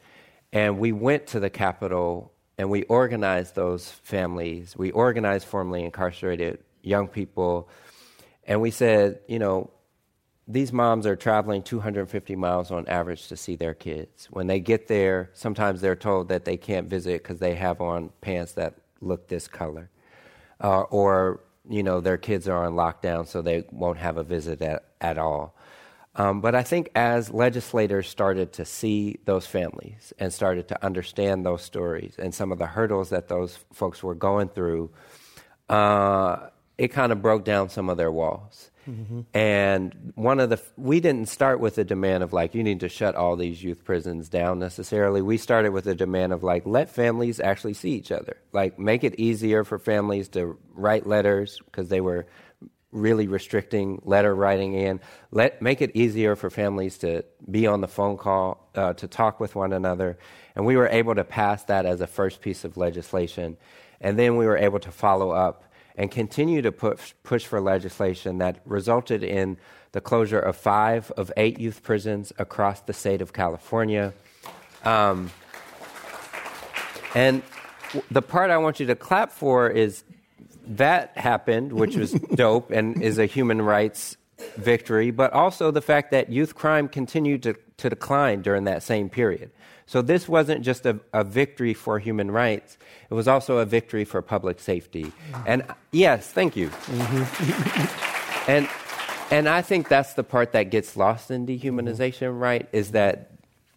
[0.53, 4.77] and we went to the Capitol and we organized those families.
[4.77, 7.69] We organized formerly incarcerated young people,
[8.47, 9.71] and we said, you know,
[10.47, 14.27] these moms are traveling 250 miles on average to see their kids.
[14.31, 18.11] When they get there, sometimes they're told that they can't visit because they have on
[18.21, 19.91] pants that look this color,
[20.61, 24.61] uh, or you know their kids are on lockdown, so they won't have a visit
[24.61, 25.57] at, at all.
[26.17, 31.45] Um, but I think as legislators started to see those families and started to understand
[31.45, 34.91] those stories and some of the hurdles that those folks were going through,
[35.69, 38.71] uh, it kind of broke down some of their walls.
[38.89, 39.21] Mm-hmm.
[39.33, 42.89] And one of the, we didn't start with a demand of like, you need to
[42.89, 45.23] shut all these youth prisons down necessarily.
[45.23, 48.37] We started with a demand of like, let families actually see each other.
[48.53, 52.27] Like, make it easier for families to write letters because they were
[52.93, 55.01] really restricting letter writing in.
[55.31, 59.41] Let, make it easier for families to be on the phone call, uh, to talk
[59.41, 60.19] with one another.
[60.55, 63.57] And we were able to pass that as a first piece of legislation.
[64.01, 65.65] And then we were able to follow up
[65.97, 69.57] and continue to push, push for legislation that resulted in
[69.93, 74.13] the closure of five of eight youth prisons across the state of California.
[74.85, 75.31] Um,
[77.15, 77.43] and
[78.11, 80.03] the part I want you to clap for is
[80.67, 84.17] that happened, which was dope and is a human rights
[84.57, 89.09] victory, but also the fact that youth crime continued to, to decline during that same
[89.09, 89.51] period.
[89.87, 92.79] So this wasn't just a, a, victory for human rights,
[93.11, 95.13] it was also a victory for public safety.
[95.47, 96.69] And yes, thank you.
[96.71, 98.51] Mm-hmm.
[98.51, 98.69] and
[99.31, 102.69] and I think that's the part that gets lost in dehumanization, right?
[102.73, 103.31] Is that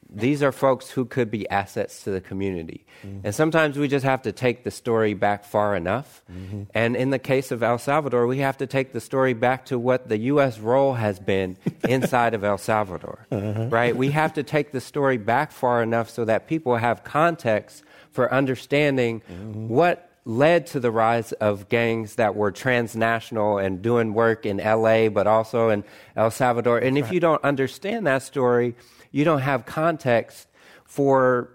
[0.10, 2.86] these are folks who could be assets to the community.
[3.06, 3.26] Mm-hmm.
[3.26, 6.24] And sometimes we just have to take the story back far enough.
[6.32, 6.63] Mm-hmm.
[6.74, 9.78] And in the case of El Salvador, we have to take the story back to
[9.78, 10.60] what the U.S.
[10.60, 13.67] role has been inside of El Salvador, uh-huh.
[13.67, 13.96] right?
[13.96, 18.34] We have to take the story back far enough so that people have context for
[18.34, 19.67] understanding mm-hmm.
[19.67, 25.08] what led to the rise of gangs that were transnational and doing work in LA,
[25.08, 25.86] but also in
[26.18, 26.80] El Salvador.
[26.80, 27.13] And if right.
[27.13, 28.76] you don't understand that story,
[29.12, 30.50] you don't have context
[30.84, 31.50] for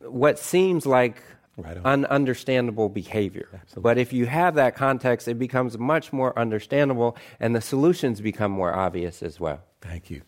[0.00, 1.22] what seems like
[1.56, 3.48] right ununderstandable behavior.
[3.54, 3.82] Absolutely.
[3.82, 8.52] But if you have that context, it becomes much more understandable and the solutions become
[8.52, 9.62] more obvious as well.
[9.80, 10.20] Thank you.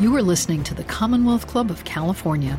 [0.00, 2.58] You are listening to the Commonwealth Club of California.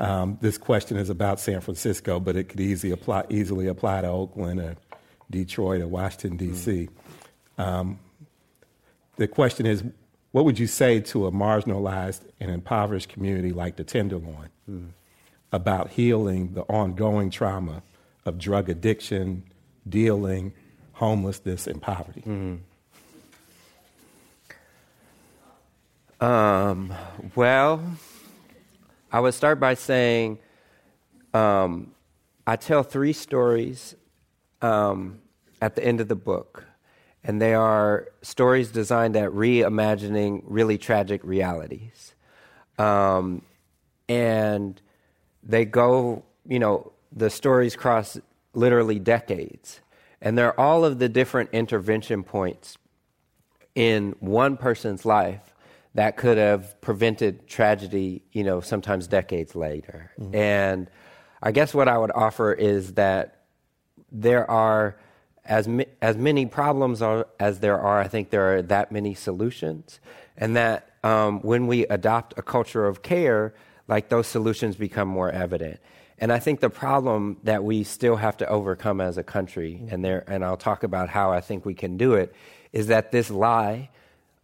[0.00, 4.08] um, this question is about San Francisco, but it could easily apply, easily apply to
[4.08, 4.76] Oakland or
[5.30, 6.88] Detroit or Washington, D.C.
[7.58, 7.62] Mm.
[7.62, 7.98] Um,
[9.16, 9.84] the question is
[10.32, 14.88] what would you say to a marginalized and impoverished community like the Tenderloin mm.
[15.52, 17.82] about healing the ongoing trauma
[18.24, 19.42] of drug addiction,
[19.86, 20.54] dealing,
[20.94, 22.22] homelessness, and poverty?
[22.26, 22.60] Mm.
[26.24, 26.94] Um,
[27.34, 27.82] well,
[29.12, 30.38] I would start by saying
[31.34, 31.94] um,
[32.46, 33.96] I tell three stories
[34.62, 35.20] um,
[35.60, 36.64] at the end of the book,
[37.24, 42.14] and they are stories designed at reimagining really tragic realities.
[42.78, 43.42] Um,
[44.08, 44.80] and
[45.42, 48.18] they go, you know, the stories cross
[48.54, 49.80] literally decades.
[50.22, 52.78] And they're all of the different intervention points
[53.74, 55.49] in one person's life
[55.94, 60.10] that could have prevented tragedy, you know, sometimes decades later.
[60.20, 60.34] Mm-hmm.
[60.34, 60.90] And
[61.42, 63.42] I guess what I would offer is that
[64.12, 64.96] there are
[65.44, 67.98] as mi- as many problems are, as there are.
[68.00, 69.98] I think there are that many solutions,
[70.36, 73.54] and that um, when we adopt a culture of care,
[73.88, 75.80] like those solutions become more evident.
[76.18, 79.94] And I think the problem that we still have to overcome as a country, mm-hmm.
[79.94, 82.34] and there, and I'll talk about how I think we can do it,
[82.72, 83.90] is that this lie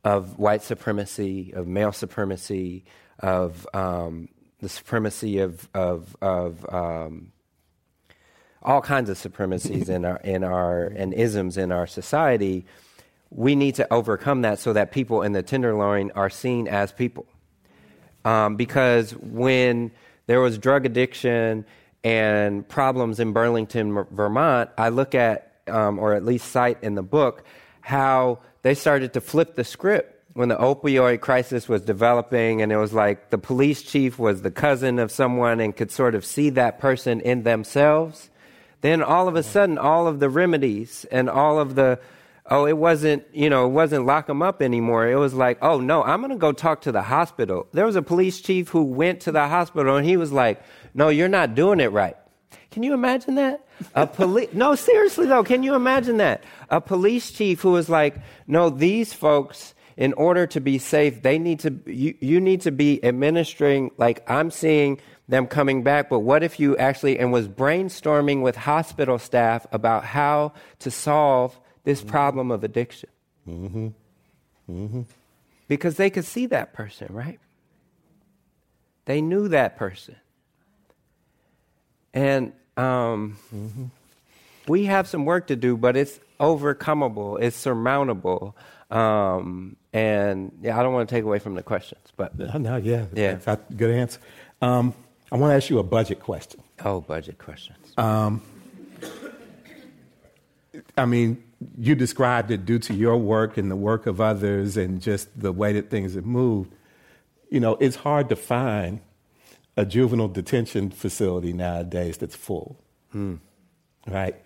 [0.05, 2.85] of white supremacy, of male supremacy,
[3.21, 4.29] of um,
[4.61, 7.33] the supremacy of, of, of um,
[8.63, 12.67] all kinds of supremacies in our, in our, and isms in our society,
[13.31, 17.27] we need to overcome that so that people in the Tenderloin are seen as people.
[18.25, 19.93] Um, because when
[20.27, 21.65] there was drug addiction
[22.03, 27.03] and problems in Burlington, Vermont, I look at, um, or at least cite in the
[27.03, 27.45] book,
[27.81, 32.77] how they started to flip the script when the opioid crisis was developing and it
[32.77, 36.51] was like the police chief was the cousin of someone and could sort of see
[36.51, 38.29] that person in themselves.
[38.81, 42.01] Then all of a sudden all of the remedies and all of the
[42.51, 45.07] oh it wasn't you know it wasn't lock them up anymore.
[45.07, 47.69] It was like oh no i'm to go talk to the hospital.
[47.73, 50.61] There was a police chief who went to the hospital and he was like
[50.93, 52.17] no you're not doing it right
[52.77, 53.65] can you imagine that
[53.95, 58.17] a police no seriously though can you imagine that a police chief who was like
[58.47, 62.71] no these folks in order to be safe, they need to, you, you need to
[62.71, 67.49] be administering, like I'm seeing them coming back, but what if you actually, and was
[67.49, 72.11] brainstorming with hospital staff about how to solve this mm-hmm.
[72.11, 73.09] problem of addiction?
[73.49, 73.89] Mm-hmm.
[74.71, 75.03] Mm-hmm.
[75.67, 77.41] Because they could see that person, right?
[79.07, 80.17] They knew that person.
[82.13, 83.85] And um, mm-hmm.
[84.69, 88.57] we have some work to do, but it's overcomable, it's surmountable.
[88.91, 92.77] Um, and yeah, I don't want to take away from the questions, but no, no
[92.77, 94.21] yeah, yeah, that's a good answer.
[94.63, 94.95] Um,
[95.33, 96.63] I want to ask you a budget question.
[96.85, 97.93] Oh, budget questions.
[97.97, 98.43] Um,
[100.97, 101.43] I mean,
[101.79, 105.53] you described it due to your work and the work of others and just the
[105.53, 106.73] way that things have moved.
[107.51, 109.01] You know, it's hard to find
[109.77, 112.79] a juvenile detention facility nowadays that's full.
[113.13, 113.37] Hmm.
[114.07, 114.37] Right?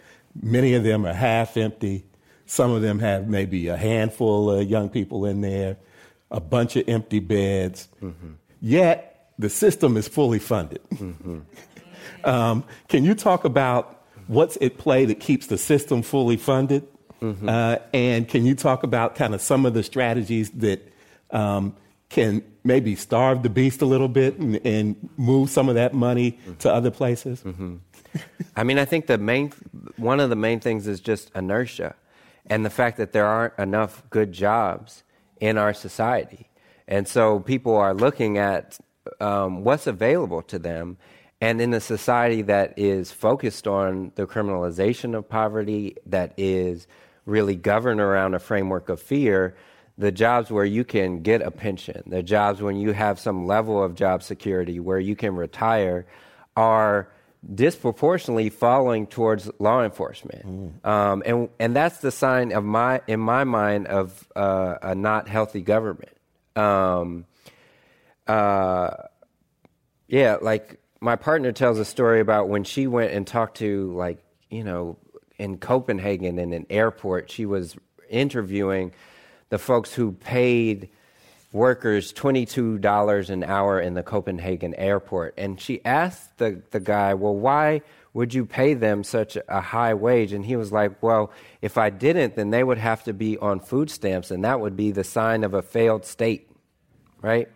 [0.40, 2.04] Many of them are half empty.
[2.46, 5.76] Some of them have maybe a handful of young people in there,
[6.30, 7.88] a bunch of empty beds.
[8.02, 8.32] Mm-hmm.
[8.60, 10.82] Yet, the system is fully funded.
[10.90, 11.40] Mm-hmm.
[12.24, 16.86] um, can you talk about what's at play that keeps the system fully funded?
[17.22, 17.48] Mm-hmm.
[17.48, 20.92] Uh, and can you talk about kind of some of the strategies that
[21.30, 21.76] um,
[22.08, 26.32] can maybe starve the beast a little bit and, and move some of that money
[26.32, 26.54] mm-hmm.
[26.54, 27.42] to other places?
[27.42, 27.76] Mm-hmm.
[28.56, 29.52] I mean, I think the main
[29.96, 31.94] one of the main things is just inertia,
[32.46, 35.04] and the fact that there aren't enough good jobs
[35.40, 36.48] in our society,
[36.88, 38.78] and so people are looking at
[39.20, 40.96] um, what's available to them
[41.40, 46.86] and in a society that is focused on the criminalization of poverty, that is
[47.24, 49.56] really governed around a framework of fear,
[50.00, 53.84] the jobs where you can get a pension, the jobs when you have some level
[53.84, 56.06] of job security where you can retire,
[56.56, 57.12] are
[57.54, 60.86] disproportionately falling towards law enforcement, mm.
[60.88, 65.28] um, and and that's the sign of my in my mind of uh, a not
[65.28, 66.16] healthy government.
[66.56, 67.26] Um,
[68.26, 68.90] uh,
[70.08, 74.24] yeah, like my partner tells a story about when she went and talked to like
[74.48, 74.96] you know
[75.38, 77.30] in Copenhagen in an airport.
[77.30, 77.76] She was
[78.08, 78.92] interviewing
[79.50, 80.88] the folks who paid
[81.52, 85.34] workers $22 an hour in the Copenhagen airport.
[85.36, 87.82] And she asked the, the guy, Well, why
[88.14, 90.32] would you pay them such a high wage?
[90.32, 91.30] And he was like, Well,
[91.60, 94.76] if I didn't, then they would have to be on food stamps, and that would
[94.76, 96.50] be the sign of a failed state,
[97.20, 97.48] right?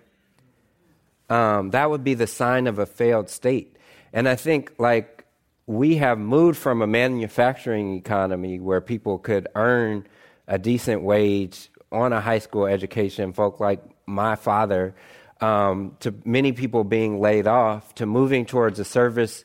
[1.31, 3.77] um, that would be the sign of a failed state.
[4.13, 5.25] And I think, like,
[5.67, 10.07] we have moved from a manufacturing economy where people could earn
[10.47, 14.95] a decent wage on a high school education, folk like my father,
[15.41, 19.45] um, to many people being laid off, to moving towards a service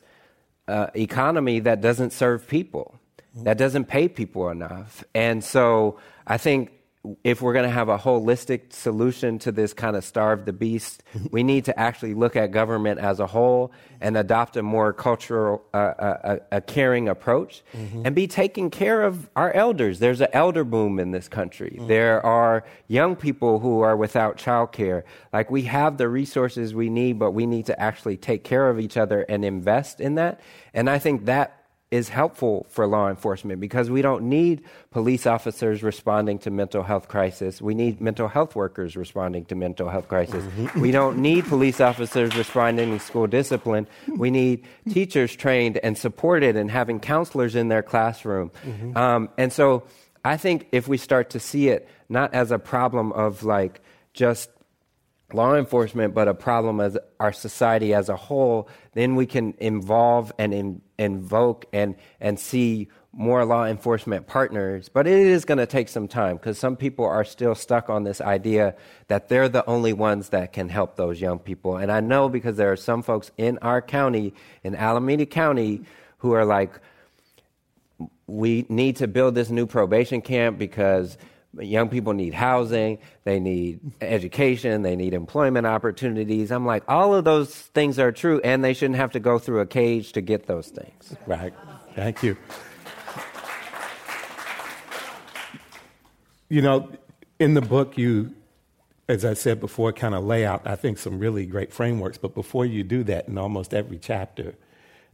[0.68, 2.98] uh, economy that doesn't serve people,
[3.34, 5.04] that doesn't pay people enough.
[5.14, 6.72] And so I think
[7.24, 11.02] if we're going to have a holistic solution to this kind of starve the beast,
[11.30, 13.72] we need to actually look at government as a whole
[14.02, 18.04] and adopt a more cultural, uh, uh a, a, caring approach mm-hmm.
[18.04, 19.98] and be taking care of our elders.
[19.98, 21.76] There's an elder boom in this country.
[21.78, 21.88] Mm-hmm.
[21.88, 25.04] There are young people who are without childcare.
[25.32, 28.78] Like we have the resources we need, but we need to actually take care of
[28.78, 30.40] each other and invest in that.
[30.74, 31.59] And I think that
[31.90, 34.62] is helpful for law enforcement because we don't need
[34.92, 37.60] police officers responding to mental health crisis.
[37.60, 40.44] We need mental health workers responding to mental health crisis.
[40.44, 40.80] Mm-hmm.
[40.80, 43.88] we don't need police officers responding to school discipline.
[44.06, 48.52] We need teachers trained and supported and having counselors in their classroom.
[48.64, 48.96] Mm-hmm.
[48.96, 49.82] Um, and so
[50.24, 53.80] I think if we start to see it not as a problem of like
[54.12, 54.50] just
[55.34, 60.32] law enforcement, but a problem as our society as a whole, then we can involve
[60.38, 64.88] and in, invoke and, and see more law enforcement partners.
[64.88, 68.04] But it is going to take some time because some people are still stuck on
[68.04, 68.74] this idea
[69.08, 71.76] that they're the only ones that can help those young people.
[71.76, 75.82] And I know because there are some folks in our county, in Alameda County,
[76.18, 76.78] who are like,
[78.26, 81.18] we need to build this new probation camp because
[81.58, 86.50] young people need housing, they need education, they need employment opportunities.
[86.50, 89.60] I'm like, all of those things are true, and they shouldn't have to go through
[89.60, 91.16] a cage to get those things.
[91.26, 91.52] Right.
[91.94, 92.36] Thank you.
[96.48, 96.90] You know,
[97.38, 98.34] in the book, you,
[99.08, 102.18] as I said before, kind of lay out, I think, some really great frameworks.
[102.18, 104.54] But before you do that, in almost every chapter,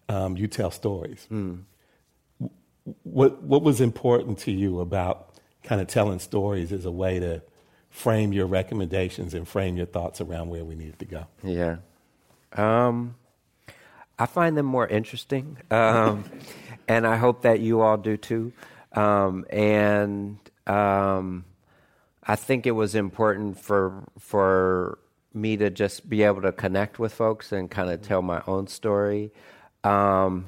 [0.09, 1.27] um, you tell stories.
[1.31, 1.63] Mm.
[3.03, 5.36] What, what was important to you about
[5.67, 7.43] kind of telling stories is a way to
[7.91, 11.27] frame your recommendations and frame your thoughts around where we need to go.
[11.43, 11.77] Yeah.
[12.53, 13.17] Um,
[14.19, 16.25] I find them more interesting, um,
[16.89, 18.53] and I hope that you all do too.
[18.93, 21.45] Um, and um,
[22.23, 24.99] I think it was important for for
[25.35, 28.67] me to just be able to connect with folks and kind of tell my own
[28.67, 29.33] story.
[29.85, 30.47] Um,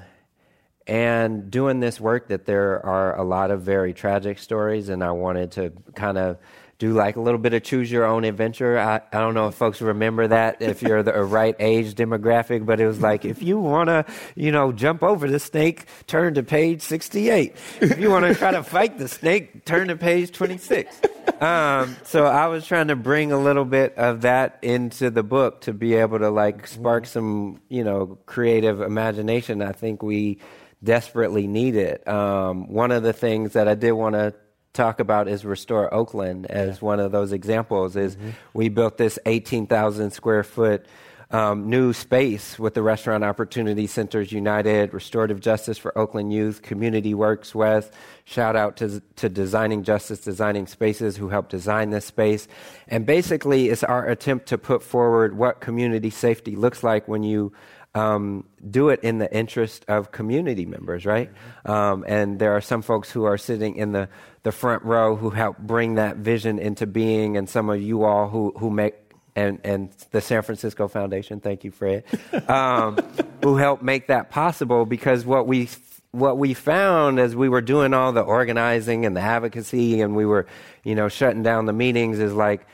[0.88, 5.12] and doing this work, that there are a lot of very tragic stories, and I
[5.12, 6.38] wanted to kind of
[6.78, 8.78] do like a little bit of choose your own adventure.
[8.78, 12.80] I, I don't know if folks remember that if you're the right age demographic, but
[12.80, 14.04] it was like if you want to,
[14.36, 17.56] you know, jump over the snake, turn to page 68.
[17.80, 21.00] If you want to try to fight the snake, turn to page 26.
[21.40, 25.62] Um, so I was trying to bring a little bit of that into the book
[25.62, 29.62] to be able to like spark some, you know, creative imagination.
[29.62, 30.38] I think we
[30.82, 32.06] desperately need it.
[32.06, 34.34] Um, one of the things that I did want to
[34.72, 36.84] talk about is Restore Oakland as yeah.
[36.84, 37.96] one of those examples.
[37.96, 38.30] Is mm-hmm.
[38.54, 40.86] we built this 18,000 square foot
[41.30, 47.12] um, new space with the Restaurant Opportunity Centers United, Restorative Justice for Oakland Youth, Community
[47.12, 47.92] Works West.
[48.24, 52.48] Shout out to, to Designing Justice, Designing Spaces, who helped design this space.
[52.86, 57.52] And basically, it's our attempt to put forward what community safety looks like when you
[57.94, 61.30] um, do it in the interest of community members, right?
[61.30, 61.70] Mm-hmm.
[61.70, 64.08] Um, and there are some folks who are sitting in the,
[64.42, 68.28] the front row who help bring that vision into being, and some of you all
[68.28, 68.94] who, who make
[69.36, 72.04] and, and the San Francisco Foundation, thank you, Fred,
[72.48, 72.96] um,
[73.42, 75.68] who helped make that possible because what we
[76.10, 80.24] what we found as we were doing all the organizing and the advocacy and we
[80.24, 80.46] were,
[80.82, 82.66] you know, shutting down the meetings is like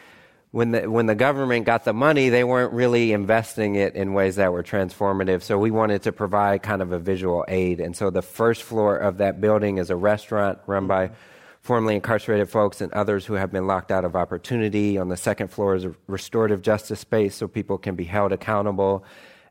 [0.55, 4.37] when the, when the government got the money, they weren't really investing it in ways
[4.37, 5.43] that were transformative.
[5.43, 7.81] So we wanted to provide kind of a visual aid.
[7.81, 11.11] And so the first floor of that building is a restaurant run by
[11.61, 14.97] formerly incarcerated folks and others who have been locked out of opportunity.
[14.97, 19.05] On the second floor is a restorative justice space so people can be held accountable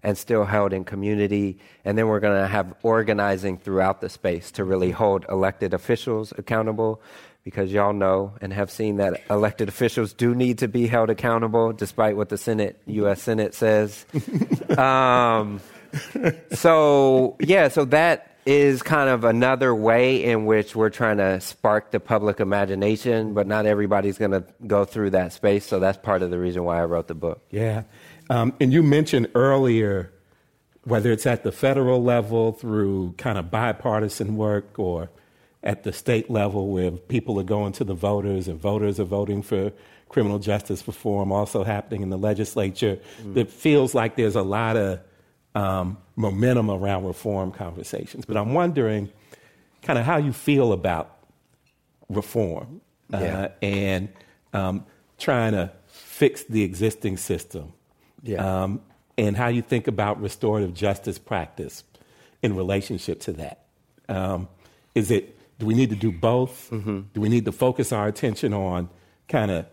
[0.04, 1.58] and still held in community.
[1.84, 6.32] And then we're going to have organizing throughout the space to really hold elected officials
[6.38, 7.02] accountable
[7.44, 11.74] because y'all know and have seen that elected officials do need to be held accountable,
[11.74, 13.22] despite what the Senate, U.S.
[13.22, 14.06] Senate says.
[14.78, 15.60] um,
[16.52, 21.92] so yeah, so that is kind of another way in which we're trying to spark
[21.92, 25.66] the public imagination, but not everybody's going to go through that space.
[25.66, 27.42] So that's part of the reason why I wrote the book.
[27.52, 27.84] Yeah,
[28.30, 30.12] um, and you mentioned earlier
[30.86, 35.10] whether it's at the federal level through kind of bipartisan work or
[35.64, 39.42] at the state level where people are going to the voters and voters are voting
[39.42, 39.72] for
[40.10, 43.00] criminal justice reform also happening in the legislature.
[43.24, 43.38] Mm.
[43.38, 45.00] It feels like there's a lot of
[45.56, 48.26] um, momentum around reform conversations.
[48.26, 49.10] But I'm wondering
[49.82, 51.18] kind of how you feel about
[52.10, 53.48] reform uh, yeah.
[53.62, 54.10] and
[54.54, 54.86] um,
[55.18, 57.74] trying to fix the existing system.
[58.22, 58.64] Yeah.
[58.64, 58.82] Um,
[59.18, 61.84] and how you think about restorative justice practice
[62.42, 63.66] in relationship to that.
[64.10, 64.48] Um,
[64.96, 65.33] is it
[65.64, 66.70] do we need to do both?
[66.72, 67.00] Mm-hmm.
[67.14, 68.90] Do we need to focus our attention on
[69.30, 69.66] kind of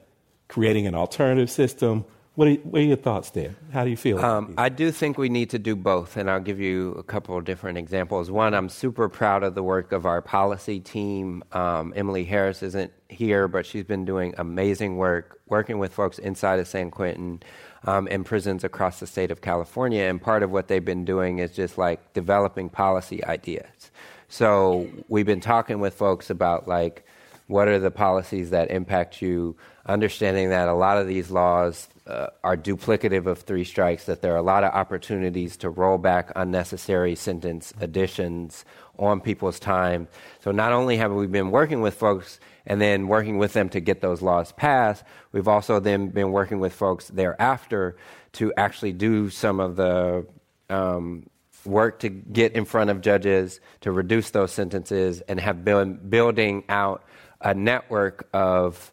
[0.46, 2.04] creating an alternative system?
[2.36, 3.56] What are, what are, your thoughts there?
[3.72, 4.20] How do you feel?
[4.20, 7.36] Um, I do think we need to do both, and I'll give you a couple
[7.36, 8.30] of different examples.
[8.30, 11.42] One, I'm super proud of the work of our policy team.
[11.50, 16.60] Um, Emily Harris isn't here, but she's been doing amazing work working with folks inside
[16.60, 17.42] of San Quentin
[17.82, 20.04] um, in prisons across the state of California.
[20.04, 23.90] And part of what they've been doing is just like developing policy ideas.
[24.32, 27.04] So we've been talking with folks about like
[27.48, 29.56] what are the policies that impact you,
[29.86, 34.32] understanding that a lot of these laws uh, are duplicative of three strikes, that there
[34.32, 38.64] are a lot of opportunities to roll back unnecessary sentence additions
[39.00, 40.06] on people's time.
[40.38, 43.80] So not only have we been working with folks and then working with them to
[43.80, 45.02] get those laws passed,
[45.32, 47.96] we've also then been working with folks thereafter
[48.34, 50.24] to actually do some of the
[50.68, 51.26] um,
[51.64, 56.64] work to get in front of judges to reduce those sentences and have been building
[56.68, 57.04] out
[57.40, 58.92] a network of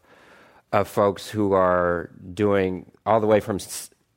[0.74, 3.58] of folks who are doing all the way from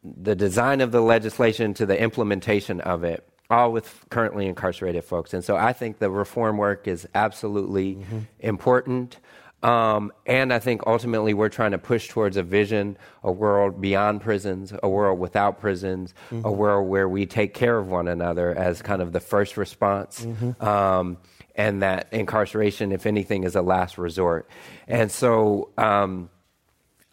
[0.03, 5.33] the design of the legislation to the implementation of it all with currently incarcerated folks
[5.33, 8.19] and so i think the reform work is absolutely mm-hmm.
[8.41, 9.19] important
[9.63, 14.23] um, and I think ultimately we're trying to push towards a vision, a world beyond
[14.23, 16.47] prisons, a world without prisons, mm-hmm.
[16.47, 20.25] a world where we take care of one another as kind of the first response.
[20.25, 20.65] Mm-hmm.
[20.65, 21.19] Um,
[21.55, 24.49] and that incarceration, if anything, is a last resort.
[24.89, 26.31] And so um,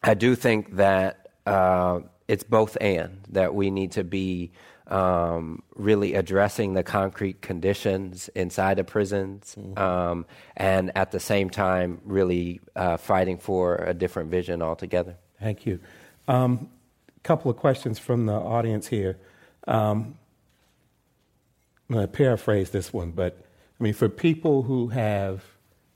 [0.01, 4.51] I do think that uh, it's both and, that we need to be
[4.87, 9.77] um, really addressing the concrete conditions inside of prisons, mm-hmm.
[9.77, 10.25] um,
[10.55, 15.15] and at the same time, really uh, fighting for a different vision altogether.
[15.39, 15.79] Thank you.
[16.27, 16.69] A um,
[17.23, 19.17] couple of questions from the audience here.
[19.67, 20.17] Um,
[21.89, 23.37] I'm going to paraphrase this one, but
[23.79, 25.43] I mean, for people who have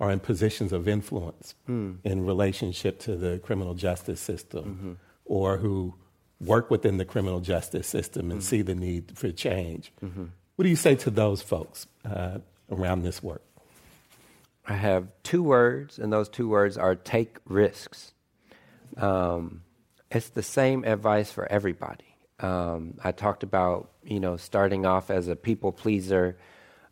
[0.01, 1.95] are in positions of influence mm.
[2.03, 4.93] in relationship to the criminal justice system mm-hmm.
[5.25, 5.93] or who
[6.43, 8.47] work within the criminal justice system and mm-hmm.
[8.47, 9.91] see the need for change.
[10.03, 10.25] Mm-hmm.
[10.55, 12.39] What do you say to those folks uh,
[12.69, 13.43] around this work?
[14.67, 18.13] I have two words, and those two words are take risks.
[18.97, 19.63] Um,
[20.09, 22.15] it's the same advice for everybody.
[22.39, 26.37] Um, I talked about, you know, starting off as a people pleaser.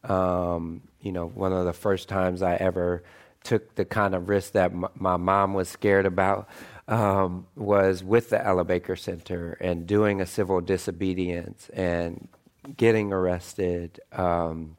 [0.03, 3.03] Um, you know, one of the first times I ever
[3.43, 6.49] took the kind of risk that m- my mom was scared about
[6.89, 12.27] um, was with the Ella Baker Center and doing a civil disobedience and
[12.75, 13.99] getting arrested.
[14.11, 14.75] Um,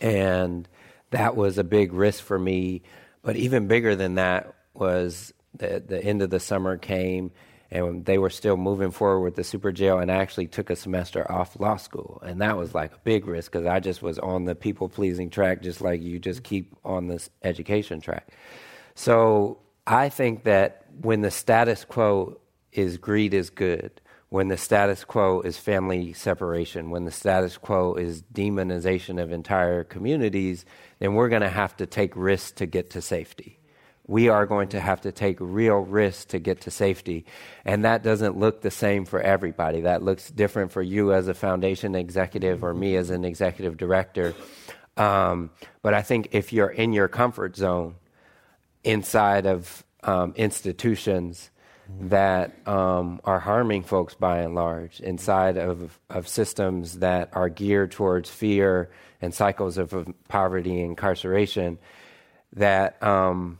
[0.00, 0.68] and
[1.10, 2.82] that was a big risk for me.
[3.22, 7.30] But even bigger than that was the, the end of the summer came
[7.70, 10.76] and they were still moving forward with the super jail and I actually took a
[10.76, 14.18] semester off law school and that was like a big risk because i just was
[14.18, 18.28] on the people pleasing track just like you just keep on this education track
[18.94, 22.38] so i think that when the status quo
[22.72, 27.94] is greed is good when the status quo is family separation when the status quo
[27.94, 30.64] is demonization of entire communities
[30.98, 33.58] then we're going to have to take risks to get to safety
[34.06, 37.24] we are going to have to take real risks to get to safety.
[37.64, 39.82] And that doesn't look the same for everybody.
[39.82, 44.34] That looks different for you as a foundation executive or me as an executive director.
[44.96, 45.50] Um,
[45.82, 47.94] but I think if you're in your comfort zone
[48.84, 51.50] inside of um, institutions
[52.00, 57.90] that um, are harming folks by and large, inside of, of systems that are geared
[57.90, 61.78] towards fear and cycles of, of poverty and incarceration,
[62.54, 63.58] that um,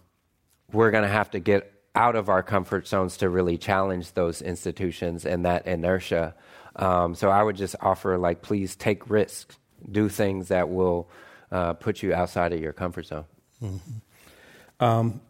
[0.73, 4.41] we're going to have to get out of our comfort zones to really challenge those
[4.41, 6.35] institutions and that inertia.
[6.77, 9.59] Um, so I would just offer, like, please take risks,
[9.91, 11.11] do things that will
[11.51, 13.25] uh, put you outside of your comfort zone.
[13.63, 13.99] Mm-hmm.
[14.83, 15.21] Um,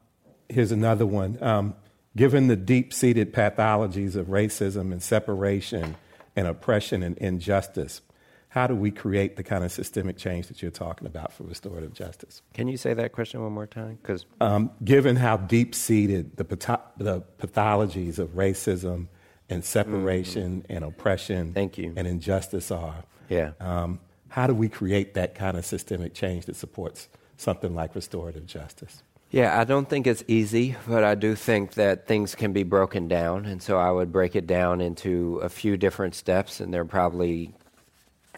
[0.49, 1.39] here's another one.
[1.43, 1.75] Um,
[2.17, 5.97] given the deep seated pathologies of racism and separation
[6.35, 8.01] and oppression and injustice,
[8.49, 11.95] how do we create the kind of systemic change that you're talking about for restorative
[11.95, 12.43] justice?
[12.53, 13.99] Can you say that question one more time?
[14.03, 19.09] Because um, given how deep seated the, patho- the pathologies of racism
[19.49, 20.73] and separation mm-hmm.
[20.73, 21.93] and oppression Thank you.
[21.97, 23.53] and injustice are, yeah.
[23.61, 28.47] Um, how do we create that kind of systemic change that supports something like restorative
[28.47, 29.03] justice?
[29.33, 33.09] Yeah, I don't think it's easy, but I do think that things can be broken
[33.09, 33.47] down.
[33.47, 36.85] And so I would break it down into a few different steps, and there are
[36.85, 37.55] probably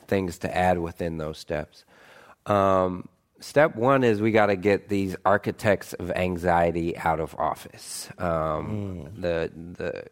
[0.07, 1.85] things to add within those steps.
[2.47, 3.09] Um,
[3.41, 8.09] step one is we got to get these architects of anxiety out of office.
[8.19, 9.21] Um, mm.
[9.21, 9.51] The
[9.83, 10.05] the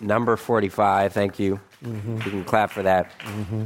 [0.00, 1.12] number forty five.
[1.12, 1.60] Thank you.
[1.84, 2.16] Mm-hmm.
[2.16, 3.10] You can clap for that.
[3.20, 3.64] Mm-hmm.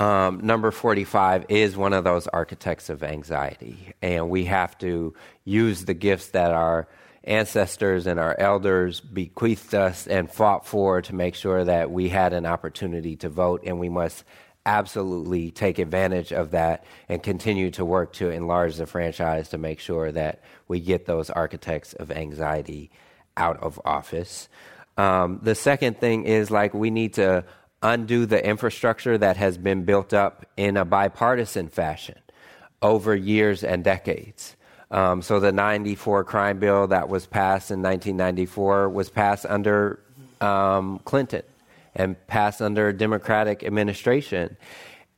[0.00, 3.92] Um, number 45 is one of those architects of anxiety.
[4.00, 6.88] And we have to use the gifts that our
[7.22, 12.32] ancestors and our elders bequeathed us and fought for to make sure that we had
[12.32, 14.24] an opportunity to vote, and we must
[14.64, 19.80] absolutely take advantage of that and continue to work to enlarge the franchise to make
[19.80, 22.90] sure that we get those architects of anxiety
[23.36, 24.48] out of office.
[24.96, 27.44] Um, the second thing is like we need to
[27.82, 32.18] undo the infrastructure that has been built up in a bipartisan fashion
[32.82, 34.56] over years and decades.
[34.90, 40.00] Um, so the 94 crime bill that was passed in 1994 was passed under
[40.40, 41.42] um, Clinton
[41.94, 44.56] and passed under a Democratic administration.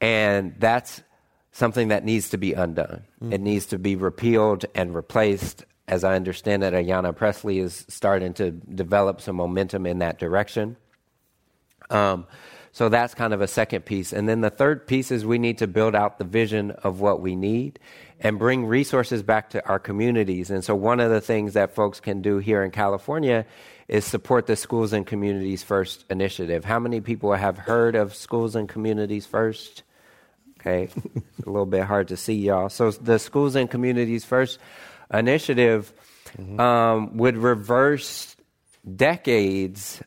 [0.01, 1.03] And that's
[1.53, 3.05] something that needs to be undone.
[3.23, 3.33] Mm.
[3.33, 5.65] It needs to be repealed and replaced.
[5.89, 10.77] As I understand it, Ayanna Pressley is starting to develop some momentum in that direction.
[11.91, 12.27] Um,
[12.73, 14.15] so that's kind of a second piece.
[14.15, 17.21] And then the third piece is we need to build out the vision of what
[17.21, 17.79] we need
[18.19, 20.51] and bring resources back to our communities.
[20.51, 23.45] And so one of the things that folks can do here in California
[23.89, 26.65] is support the Schools and Communities First initiative.
[26.65, 29.83] How many people have heard of Schools and Communities First?
[30.59, 30.89] Okay,
[31.47, 32.71] a little bit hard to see y'all.
[32.71, 34.59] So the Schools and Communities First
[35.13, 35.93] initiative
[36.39, 36.59] mm-hmm.
[36.59, 38.35] um, would reverse
[38.97, 40.03] decades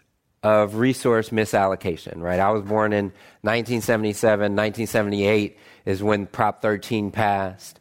[0.45, 2.39] of resource misallocation, right?
[2.39, 3.05] I was born in
[3.41, 7.79] 1977, 1978 is when Prop 13 passed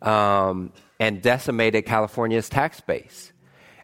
[0.00, 3.32] um, and decimated California's tax base.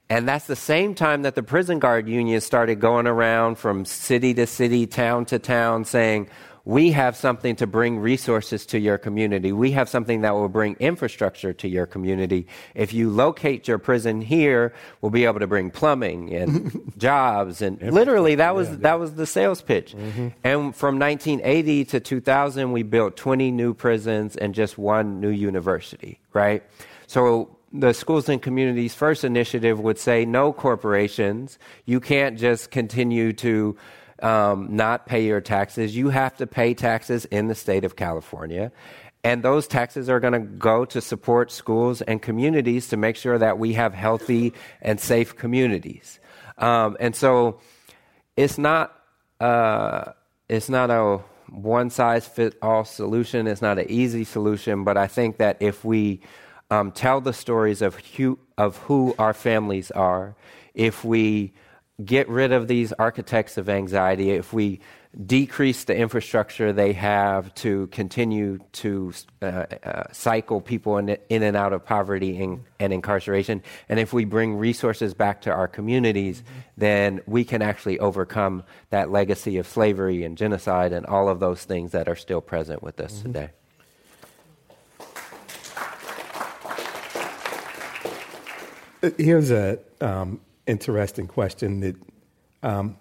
[0.09, 4.33] And that's the same time that the prison guard union started going around from city
[4.33, 6.31] to city, town to town, saying,
[6.65, 9.53] we have something to bring resources to your community.
[9.53, 12.47] We have something that will bring infrastructure to your community.
[12.75, 17.81] If you locate your prison here, we'll be able to bring plumbing and jobs and
[17.83, 19.95] literally that was yeah, that was the sales pitch.
[19.95, 20.29] Mm-hmm.
[20.45, 26.21] And from 1980 to 2000 we built 20 new prisons and just one new university,
[26.33, 26.63] right?
[27.07, 31.59] So the Schools and Communities First initiative would say no corporations.
[31.87, 33.77] You can't just continue to
[34.23, 35.97] um, not pay your taxes.
[35.97, 38.73] You have to pay taxes in the state of California.
[39.25, 43.39] And those taxes are going to go to support schools and communities to make sure
[43.39, 46.19] that we have healthy and safe communities.
[46.59, 47.61] Um, and so
[48.37, 48.99] it's not,
[49.39, 50.13] uh,
[50.49, 53.47] it's not a one size fit all solution.
[53.47, 56.21] It's not an easy solution, but I think that if we
[56.71, 60.35] um, tell the stories of who, of who our families are,
[60.75, 61.53] if we
[62.05, 64.81] get rid of these architects of anxiety, if we
[65.27, 69.13] decrease the infrastructure they have to continue to
[69.43, 74.15] uh, uh, cycle people in, in, and out of poverty and, and, incarceration, and if
[74.15, 76.59] we bring resources back to our communities, mm-hmm.
[76.79, 81.63] then we can actually overcome that legacy of slavery and genocide and all of those
[81.63, 83.33] things that are still present with us mm-hmm.
[83.33, 83.51] today.
[89.19, 91.97] Here's a um, interesting question that
[92.63, 92.97] um,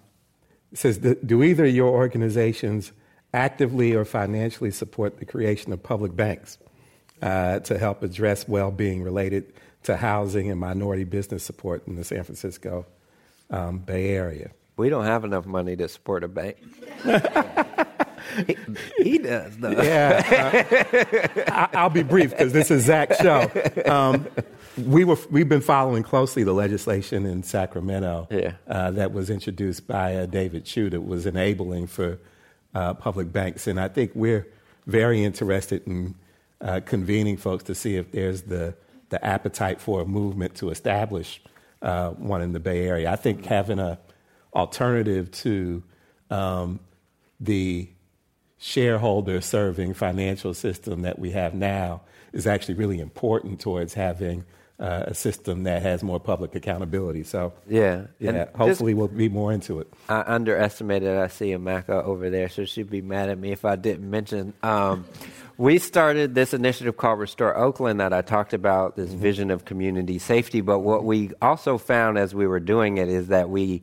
[0.74, 2.92] says: Do either of your organizations
[3.34, 6.58] actively or financially support the creation of public banks
[7.22, 9.52] uh, to help address well-being related
[9.84, 12.86] to housing and minority business support in the San Francisco
[13.50, 14.50] um, Bay Area?
[14.76, 16.56] We don't have enough money to support a bank.
[18.46, 18.56] he,
[18.98, 19.70] he, does, though.
[19.70, 20.66] Yeah,
[21.48, 23.50] uh, I, will be brief because this is Zach's show.
[23.86, 24.26] Um,
[24.76, 28.54] we were we've been following closely the legislation in Sacramento yeah.
[28.66, 32.18] uh, that was introduced by uh, David Chiu that was enabling for
[32.74, 34.46] uh, public banks, and I think we're
[34.86, 36.14] very interested in
[36.60, 38.74] uh, convening folks to see if there's the
[39.10, 41.42] the appetite for a movement to establish
[41.82, 43.10] uh, one in the Bay Area.
[43.10, 43.98] I think having a
[44.54, 45.82] alternative to
[46.30, 46.80] um,
[47.40, 47.88] the
[48.62, 52.00] shareholder serving financial system that we have now
[52.32, 54.44] is actually really important towards having
[54.78, 57.24] uh, a system that has more public accountability.
[57.24, 58.46] So yeah, yeah.
[58.54, 59.92] hopefully, we'll be more into it.
[60.08, 61.16] I underestimated.
[61.16, 64.54] I see Amaka over there, so she'd be mad at me if I didn't mention.
[64.62, 65.06] Um,
[65.58, 68.94] we started this initiative called Restore Oakland that I talked about.
[68.94, 69.20] This mm-hmm.
[69.20, 73.26] vision of community safety, but what we also found as we were doing it is
[73.26, 73.82] that we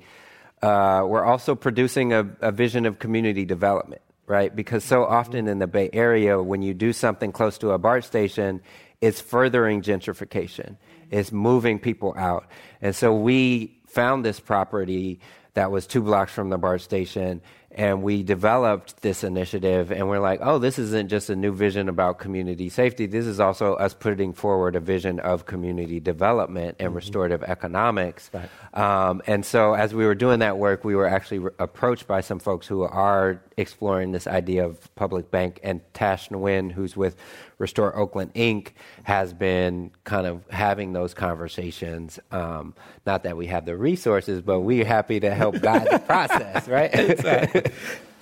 [0.61, 4.55] uh, were also producing a, a vision of community development right?
[4.55, 8.05] Because so often in the Bay Area, when you do something close to a BART
[8.05, 8.61] station,
[9.01, 10.77] it's furthering gentrification.
[11.09, 12.45] It's moving people out.
[12.79, 15.19] And so we found this property
[15.55, 17.41] that was two blocks from the BART station
[17.71, 21.87] and we developed this initiative and we're like oh this isn't just a new vision
[21.87, 26.87] about community safety this is also us putting forward a vision of community development and
[26.87, 26.95] mm-hmm.
[26.95, 28.49] restorative economics right.
[28.73, 32.21] um, and so as we were doing that work we were actually re- approached by
[32.21, 37.15] some folks who are exploring this idea of public bank and tash nguyen who's with
[37.59, 38.69] Restore Oakland Inc.
[39.03, 42.17] has been kind of having those conversations.
[42.31, 42.73] Um,
[43.05, 46.89] not that we have the resources, but we're happy to help guide the process, right?
[46.93, 47.58] exactly.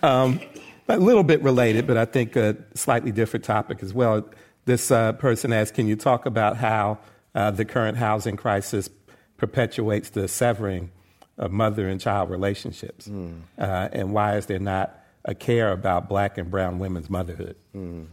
[0.03, 0.39] Um,
[0.87, 4.29] a little bit related, but I think a slightly different topic as well.
[4.65, 6.99] This uh, person asked, Can you talk about how
[7.33, 8.89] uh, the current housing crisis
[9.37, 10.91] perpetuates the severing
[11.37, 13.07] of mother and child relationships?
[13.07, 13.41] Mm.
[13.57, 17.55] Uh, and why is there not a care about black and brown women's motherhood?
[17.75, 18.07] Mm.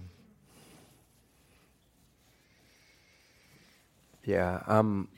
[4.25, 5.09] Yeah, I'm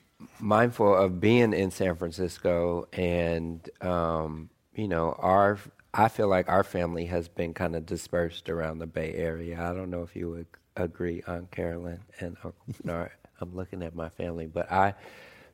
[0.40, 5.58] mindful of being in San Francisco, and um, you know, our
[5.98, 9.58] I feel like our family has been kind of dispersed around the Bay Area.
[9.58, 12.36] I don't know if you would agree on Carolyn and
[12.84, 13.08] no,
[13.40, 14.94] I'm looking at my family, but I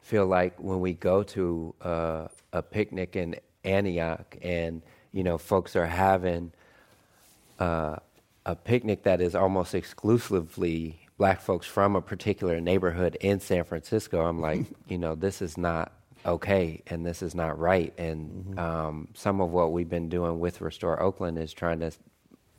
[0.01, 4.83] feel like when we go to uh, a picnic in Antioch, and
[5.13, 6.51] you know, folks are having
[7.61, 7.97] uh,
[8.45, 14.27] a picnic that is almost exclusively black folks from a particular neighborhood in San Francisco,
[14.27, 15.93] I'm like, you know, this is not
[16.25, 17.93] okay and this is not right.
[17.99, 18.59] And mm-hmm.
[18.59, 21.93] um, some of what we've been doing with Restore Oakland is trying to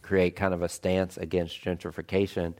[0.01, 2.53] create kind of a stance against gentrification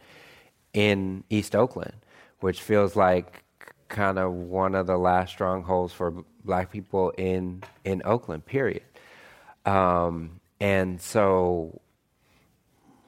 [0.74, 1.94] in East Oakland,
[2.40, 3.44] which feels like
[3.90, 8.46] kind of one of the last strongholds for black people in in Oakland.
[8.46, 8.84] Period.
[9.66, 11.82] Um, and so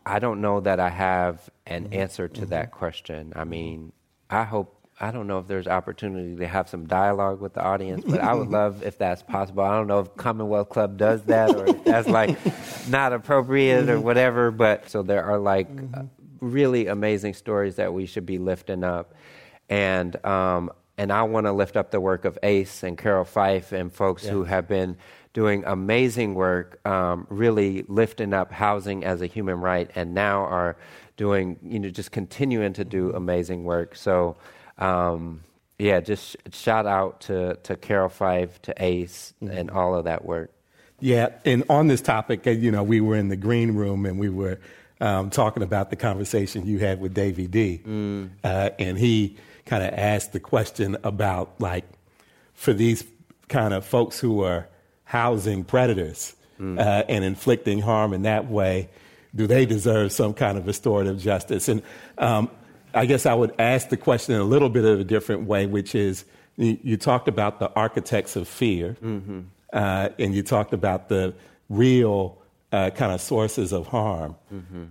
[0.05, 1.93] I don't know that I have an mm-hmm.
[1.93, 2.49] answer to mm-hmm.
[2.51, 3.33] that question.
[3.35, 3.91] I mean,
[4.29, 8.05] I hope I don't know if there's opportunity to have some dialogue with the audience,
[8.07, 9.63] but I would love if that's possible.
[9.63, 12.37] I don't know if Commonwealth Club does that or if that's like
[12.89, 14.51] not appropriate or whatever.
[14.51, 16.03] But so there are like uh,
[16.39, 19.13] really amazing stories that we should be lifting up,
[19.67, 23.73] and um, and I want to lift up the work of ACCE and Carroll Fife
[23.73, 24.31] and folks yeah.
[24.31, 24.95] who have been
[25.33, 30.77] doing amazing work, um, really lifting up housing as a human right, and now are
[31.17, 33.95] doing, you know, just continuing to do amazing work.
[33.95, 34.37] So,
[34.77, 35.41] um,
[35.77, 39.57] yeah, just shout out to, to Carroll Fife, to ACCE, mm-hmm.
[39.57, 40.51] and all of that work.
[40.99, 44.17] Yeah, and on this topic, uh, you know, we were in the green room and
[44.17, 44.59] we were
[45.01, 47.81] um, talking about the conversation you had with Davey D.
[47.85, 48.29] Mm.
[48.43, 51.83] Uh, and he kind of asked the question about, like,
[52.53, 53.03] for these
[53.49, 54.67] kind of folks who are
[55.03, 56.79] housing predators mm.
[56.79, 58.89] uh, and inflicting harm in that way,
[59.35, 61.67] do they deserve some kind of restorative justice?
[61.67, 61.81] And
[62.17, 62.49] um,
[62.95, 65.65] I guess I would ask the question in a little bit of a different way,
[65.65, 66.25] which is
[66.55, 69.41] you, you talked about the architects of fear, mm-hmm.
[69.73, 71.33] uh, and you talked about the
[71.69, 72.41] real
[72.71, 74.35] uh, kind of sources of harm.
[74.53, 74.85] Mm-hmm.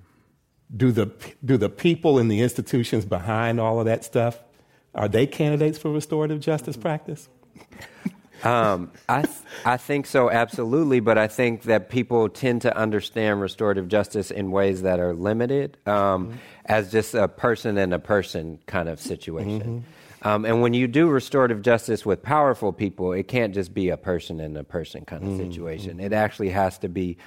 [0.76, 1.10] Do the
[1.44, 4.42] do the people and the institutions behind all of that stuff
[4.94, 6.82] are they candidates for restorative justice mm-hmm.
[6.82, 7.28] practice?
[8.44, 11.00] Um, I, th- I think so, absolutely.
[11.00, 15.78] But I think that people tend to understand restorative justice in ways that are limited
[15.86, 16.36] um, mm-hmm.
[16.66, 19.60] as just a person and a person kind of situation.
[19.60, 20.28] Mm-hmm.
[20.28, 23.96] Um, and when you do restorative justice with powerful people, it can't just be a
[23.96, 25.50] person and a person kind of mm-hmm.
[25.50, 26.00] situation.
[26.00, 27.18] It actually has to be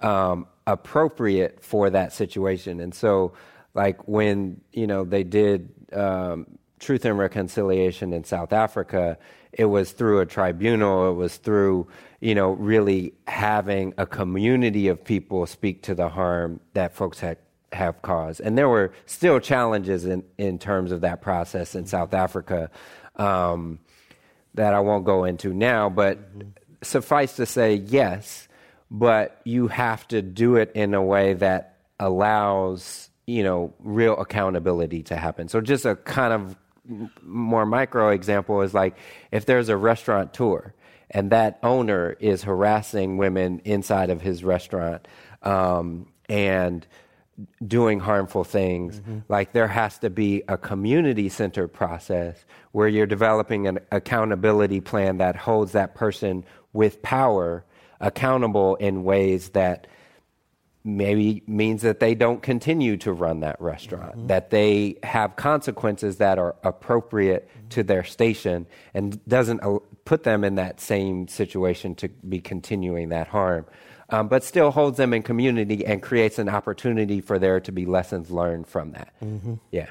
[0.00, 2.80] um, appropriate for that situation.
[2.80, 3.32] And so,
[3.74, 6.46] like when you know they did um,
[6.78, 9.18] Truth and Reconciliation in South Africa,
[9.58, 11.86] it was through a tribunal, it was through,
[12.20, 17.38] you know, really having a community of people speak to the harm that folks had
[17.72, 18.40] have caused.
[18.40, 22.70] And there were still challenges in, in terms of that process in South Africa
[23.16, 23.80] um,
[24.54, 26.48] that I won't go into now, but mm-hmm.
[26.82, 28.48] suffice to say, yes,
[28.90, 35.02] but you have to do it in a way that allows, you know, real accountability
[35.04, 35.48] to happen.
[35.48, 36.56] So just a kind of
[37.22, 38.96] more micro example is like
[39.30, 40.74] if there's a restaurant tour
[41.10, 45.06] and that owner is harassing women inside of his restaurant
[45.42, 46.86] um, and
[47.66, 49.00] doing harmful things.
[49.00, 49.18] Mm-hmm.
[49.28, 55.18] Like there has to be a community centered process where you're developing an accountability plan
[55.18, 57.64] that holds that person with power
[58.00, 59.86] accountable in ways that
[60.84, 64.26] maybe means that they don't continue to run that restaurant, mm-hmm.
[64.26, 67.68] that they have consequences that are appropriate mm-hmm.
[67.68, 69.62] to their station and doesn't
[70.04, 73.64] put them in that same situation to be continuing that harm.
[74.10, 77.86] Um, but still holds them in community and creates an opportunity for there to be
[77.86, 79.14] lessons learned from that.
[79.22, 79.54] Mm-hmm.
[79.70, 79.88] Yeah.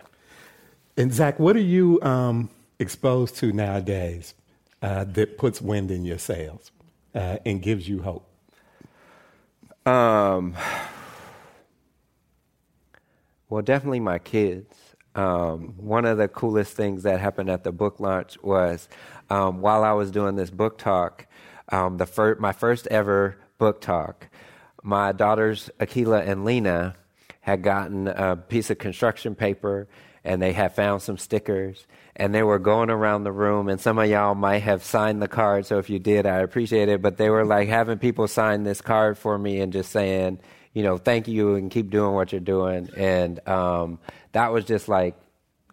[0.96, 4.36] And Zach, what are you um, exposed to nowadays
[4.84, 6.72] uh, that puts wind in your sails
[7.16, 8.30] uh, and gives you hope?
[9.86, 10.56] Um,
[13.50, 14.76] well, definitely my kids.
[15.16, 18.90] Um, one of the coolest things that happened at the book launch was
[19.30, 21.28] um, while I was doing this book talk,
[21.70, 24.28] um, the fir- my first ever book talk,
[24.82, 26.96] my daughters Akila and Lena
[27.42, 29.88] had gotten a piece of construction paper
[30.24, 33.98] and they had found some stickers and they were going around the room and some
[33.98, 37.18] of y'all might have signed the card so if you did i appreciate it but
[37.18, 40.40] they were like having people sign this card for me and just saying
[40.74, 44.00] you know thank you and keep doing what you're doing and um,
[44.32, 45.16] that was just like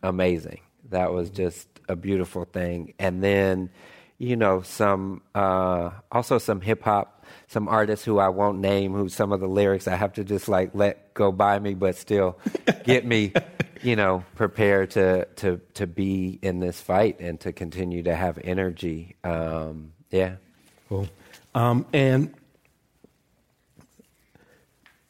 [0.03, 0.61] amazing.
[0.91, 3.71] That was just a beautiful thing and then
[4.19, 7.20] you know some uh, also some hip hop
[7.51, 10.49] some artists who I won't name, who some of the lyrics I have to just
[10.49, 12.39] like let go by me, but still
[12.85, 13.33] get me,
[13.83, 18.39] you know, prepared to to to be in this fight and to continue to have
[18.45, 19.17] energy.
[19.25, 20.37] Um, yeah.
[20.89, 21.09] Cool.
[21.53, 22.33] Um, and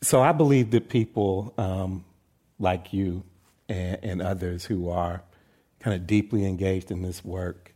[0.01, 2.07] so I believe that people um,
[2.59, 3.23] like you
[3.69, 5.23] and, and, others who are
[5.81, 7.75] kind of deeply engaged in this work,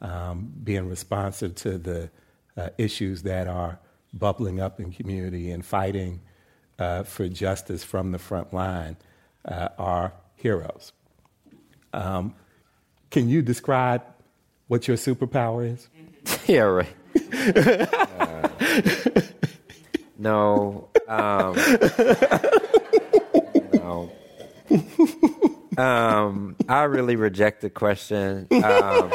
[0.00, 2.10] um, being responsive to the
[2.56, 3.78] uh, issues that are
[4.12, 6.20] bubbling up in community and fighting
[6.78, 8.96] uh, for justice from the front line
[9.44, 10.92] uh, are heroes.
[11.92, 12.34] Um,
[13.10, 14.02] can you describe
[14.68, 15.88] what your superpower is?
[16.46, 16.86] yeah, right.
[18.18, 18.48] uh,
[20.18, 20.88] no.
[21.08, 21.56] Um,
[23.72, 24.12] no.
[25.76, 28.46] Um, I really reject the question.
[28.52, 29.10] Um,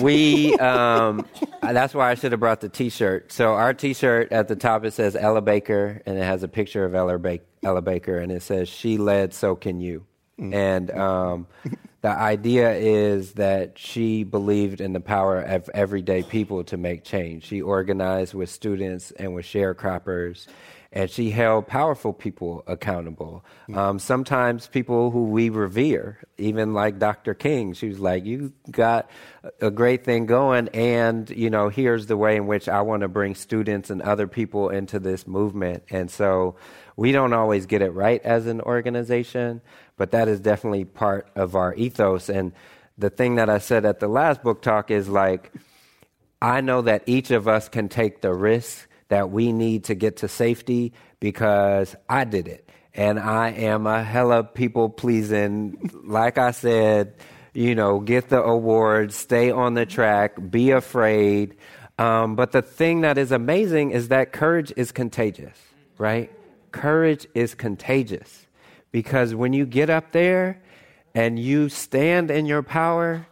[0.00, 1.26] we um,
[1.62, 3.32] that's why I should have brought the T-shirt.
[3.32, 6.84] So our T-shirt at the top it says Ella Baker, and it has a picture
[6.84, 10.06] of Ella, ba- Ella Baker, and it says "She led, so can you."
[10.38, 10.54] Mm.
[10.54, 11.46] And um,
[12.02, 17.44] the idea is that she believed in the power of everyday people to make change.
[17.44, 20.46] She organized with students and with sharecroppers
[20.92, 23.44] and she held powerful people accountable.
[23.74, 27.34] Um, sometimes people who we revere, even like Dr.
[27.34, 29.10] King, she was like, "You got
[29.60, 33.08] a great thing going, and you know, here's the way in which I want to
[33.08, 36.56] bring students and other people into this movement." And so,
[36.96, 39.60] we don't always get it right as an organization,
[39.96, 42.28] but that is definitely part of our ethos.
[42.28, 42.52] And
[42.96, 45.52] the thing that I said at the last book talk is like,
[46.40, 50.18] I know that each of us can take the risk that we need to get
[50.18, 52.68] to safety because I did it.
[52.94, 55.90] And I am a hella people pleasing.
[56.04, 57.14] like I said,
[57.52, 61.56] you know, get the awards, stay on the track, be afraid.
[61.98, 65.58] Um, but the thing that is amazing is that courage is contagious,
[65.96, 66.30] right?
[66.72, 68.46] Courage is contagious
[68.92, 70.60] because when you get up there
[71.14, 73.26] and you stand in your power,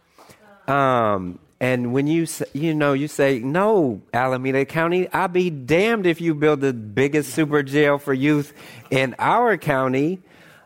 [0.67, 6.19] um, and when you you know you say no, Alameda County, I'll be damned if
[6.19, 8.53] you build the biggest super jail for youth
[8.89, 10.19] in our county,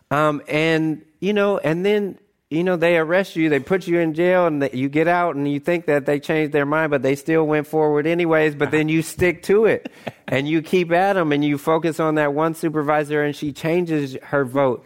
[0.10, 2.18] um, and you know, and then
[2.50, 5.52] you know they arrest you, they put you in jail, and you get out, and
[5.52, 8.56] you think that they changed their mind, but they still went forward anyways.
[8.56, 9.92] But then you stick to it,
[10.28, 14.18] and you keep at them, and you focus on that one supervisor, and she changes
[14.24, 14.84] her vote.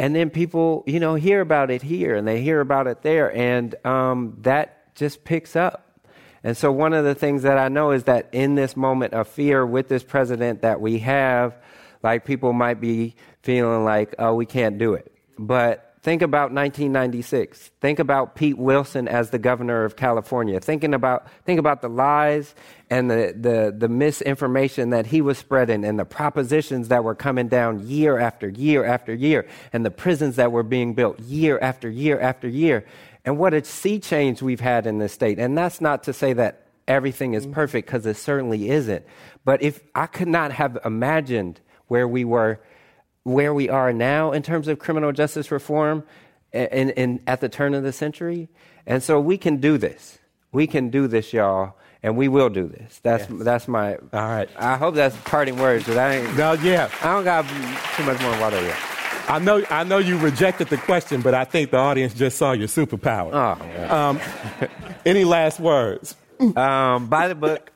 [0.00, 3.34] And then people, you know, hear about it here and they hear about it there.
[3.34, 5.84] And um, that just picks up.
[6.44, 9.28] And so, one of the things that I know is that in this moment of
[9.28, 11.56] fear with this president that we have,
[12.02, 15.12] like people might be feeling like, oh, we can't do it.
[15.38, 17.70] But think about 1996.
[17.80, 20.60] Think about Pete Wilson as the governor of California.
[20.60, 22.54] Thinking about, think about the lies
[22.88, 27.48] and the, the, the misinformation that he was spreading and the propositions that were coming
[27.48, 31.90] down year after year after year and the prisons that were being built year after
[31.90, 32.84] year after year
[33.28, 35.38] and what a sea change we've had in this state.
[35.38, 37.52] And that's not to say that everything is mm-hmm.
[37.52, 39.04] perfect, because it certainly isn't.
[39.44, 42.58] But if I could not have imagined where we were,
[43.24, 46.04] where we are now in terms of criminal justice reform
[46.54, 48.48] in, in, at the turn of the century.
[48.86, 50.18] And so we can do this.
[50.50, 53.00] We can do this, y'all and we will do this.
[53.02, 53.42] That's yes.
[53.42, 53.96] that's my.
[53.96, 54.48] All right.
[54.56, 55.84] I hope that's parting words.
[55.84, 56.36] But I ain't.
[56.36, 56.88] No, yeah.
[57.02, 57.42] I don't got
[57.96, 58.97] too much more water yet.
[59.28, 62.52] I know, I know you rejected the question, but I think the audience just saw
[62.52, 63.30] your superpower.
[63.32, 64.08] Oh, yeah.
[64.08, 64.20] um,
[65.04, 66.16] any last words?
[66.40, 67.70] Um, buy the book.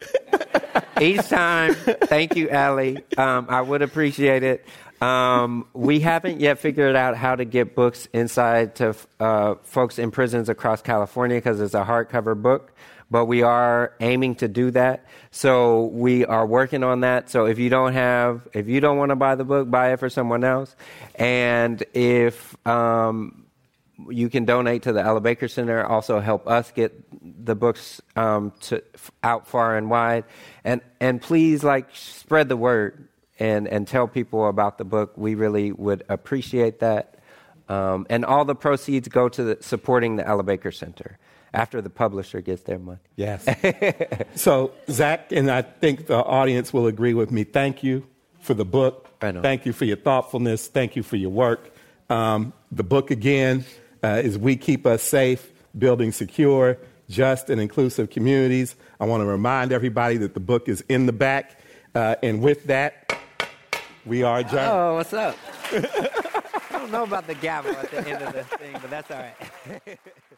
[1.01, 3.05] Each time, thank you, Allie.
[3.19, 4.67] Um, I would appreciate it.
[5.03, 10.13] Um, we haven't yet figured out how to get books inside to uh, folks in
[10.13, 12.73] prisons across California because it's a hardcover book
[13.13, 15.05] but we are aiming to do that.
[15.31, 17.29] So we are working on that.
[17.29, 20.01] So if you don't have, if you don't want to buy the book, buy it
[20.01, 20.75] for someone else.
[21.15, 23.45] And if um,
[24.09, 26.91] you can donate to the Ella Baker Center, also help us get
[27.45, 28.83] the books um, to,
[29.23, 30.25] out far and wide.
[30.65, 33.09] And and please, like, spread the word
[33.39, 35.13] and and tell people about the book.
[35.17, 37.19] We really would appreciate that.
[37.69, 41.19] Um, and all the proceeds go to the, supporting the Ella Baker Center
[41.55, 43.01] after the publisher gets their money.
[43.17, 43.47] Yes.
[44.35, 47.45] so, Zach, and I think the audience will agree with me.
[47.45, 48.07] Thank you
[48.41, 49.09] for the book.
[49.21, 50.67] Thank you for your thoughtfulness.
[50.67, 51.73] Thank you for your work.
[52.11, 53.65] Um, the book, again,
[54.03, 56.79] uh, is We Keep Us Safe Building Secure,
[57.09, 58.75] Just, and Inclusive Communities.
[58.99, 61.61] I want to remind everybody that the book is in the back.
[61.95, 63.17] Uh, and with that,
[64.05, 64.71] we are adjourned.
[64.71, 65.37] Oh, what's up?
[65.73, 69.19] I don't know about the gavel at the end of the thing, but that's all
[69.19, 69.99] right.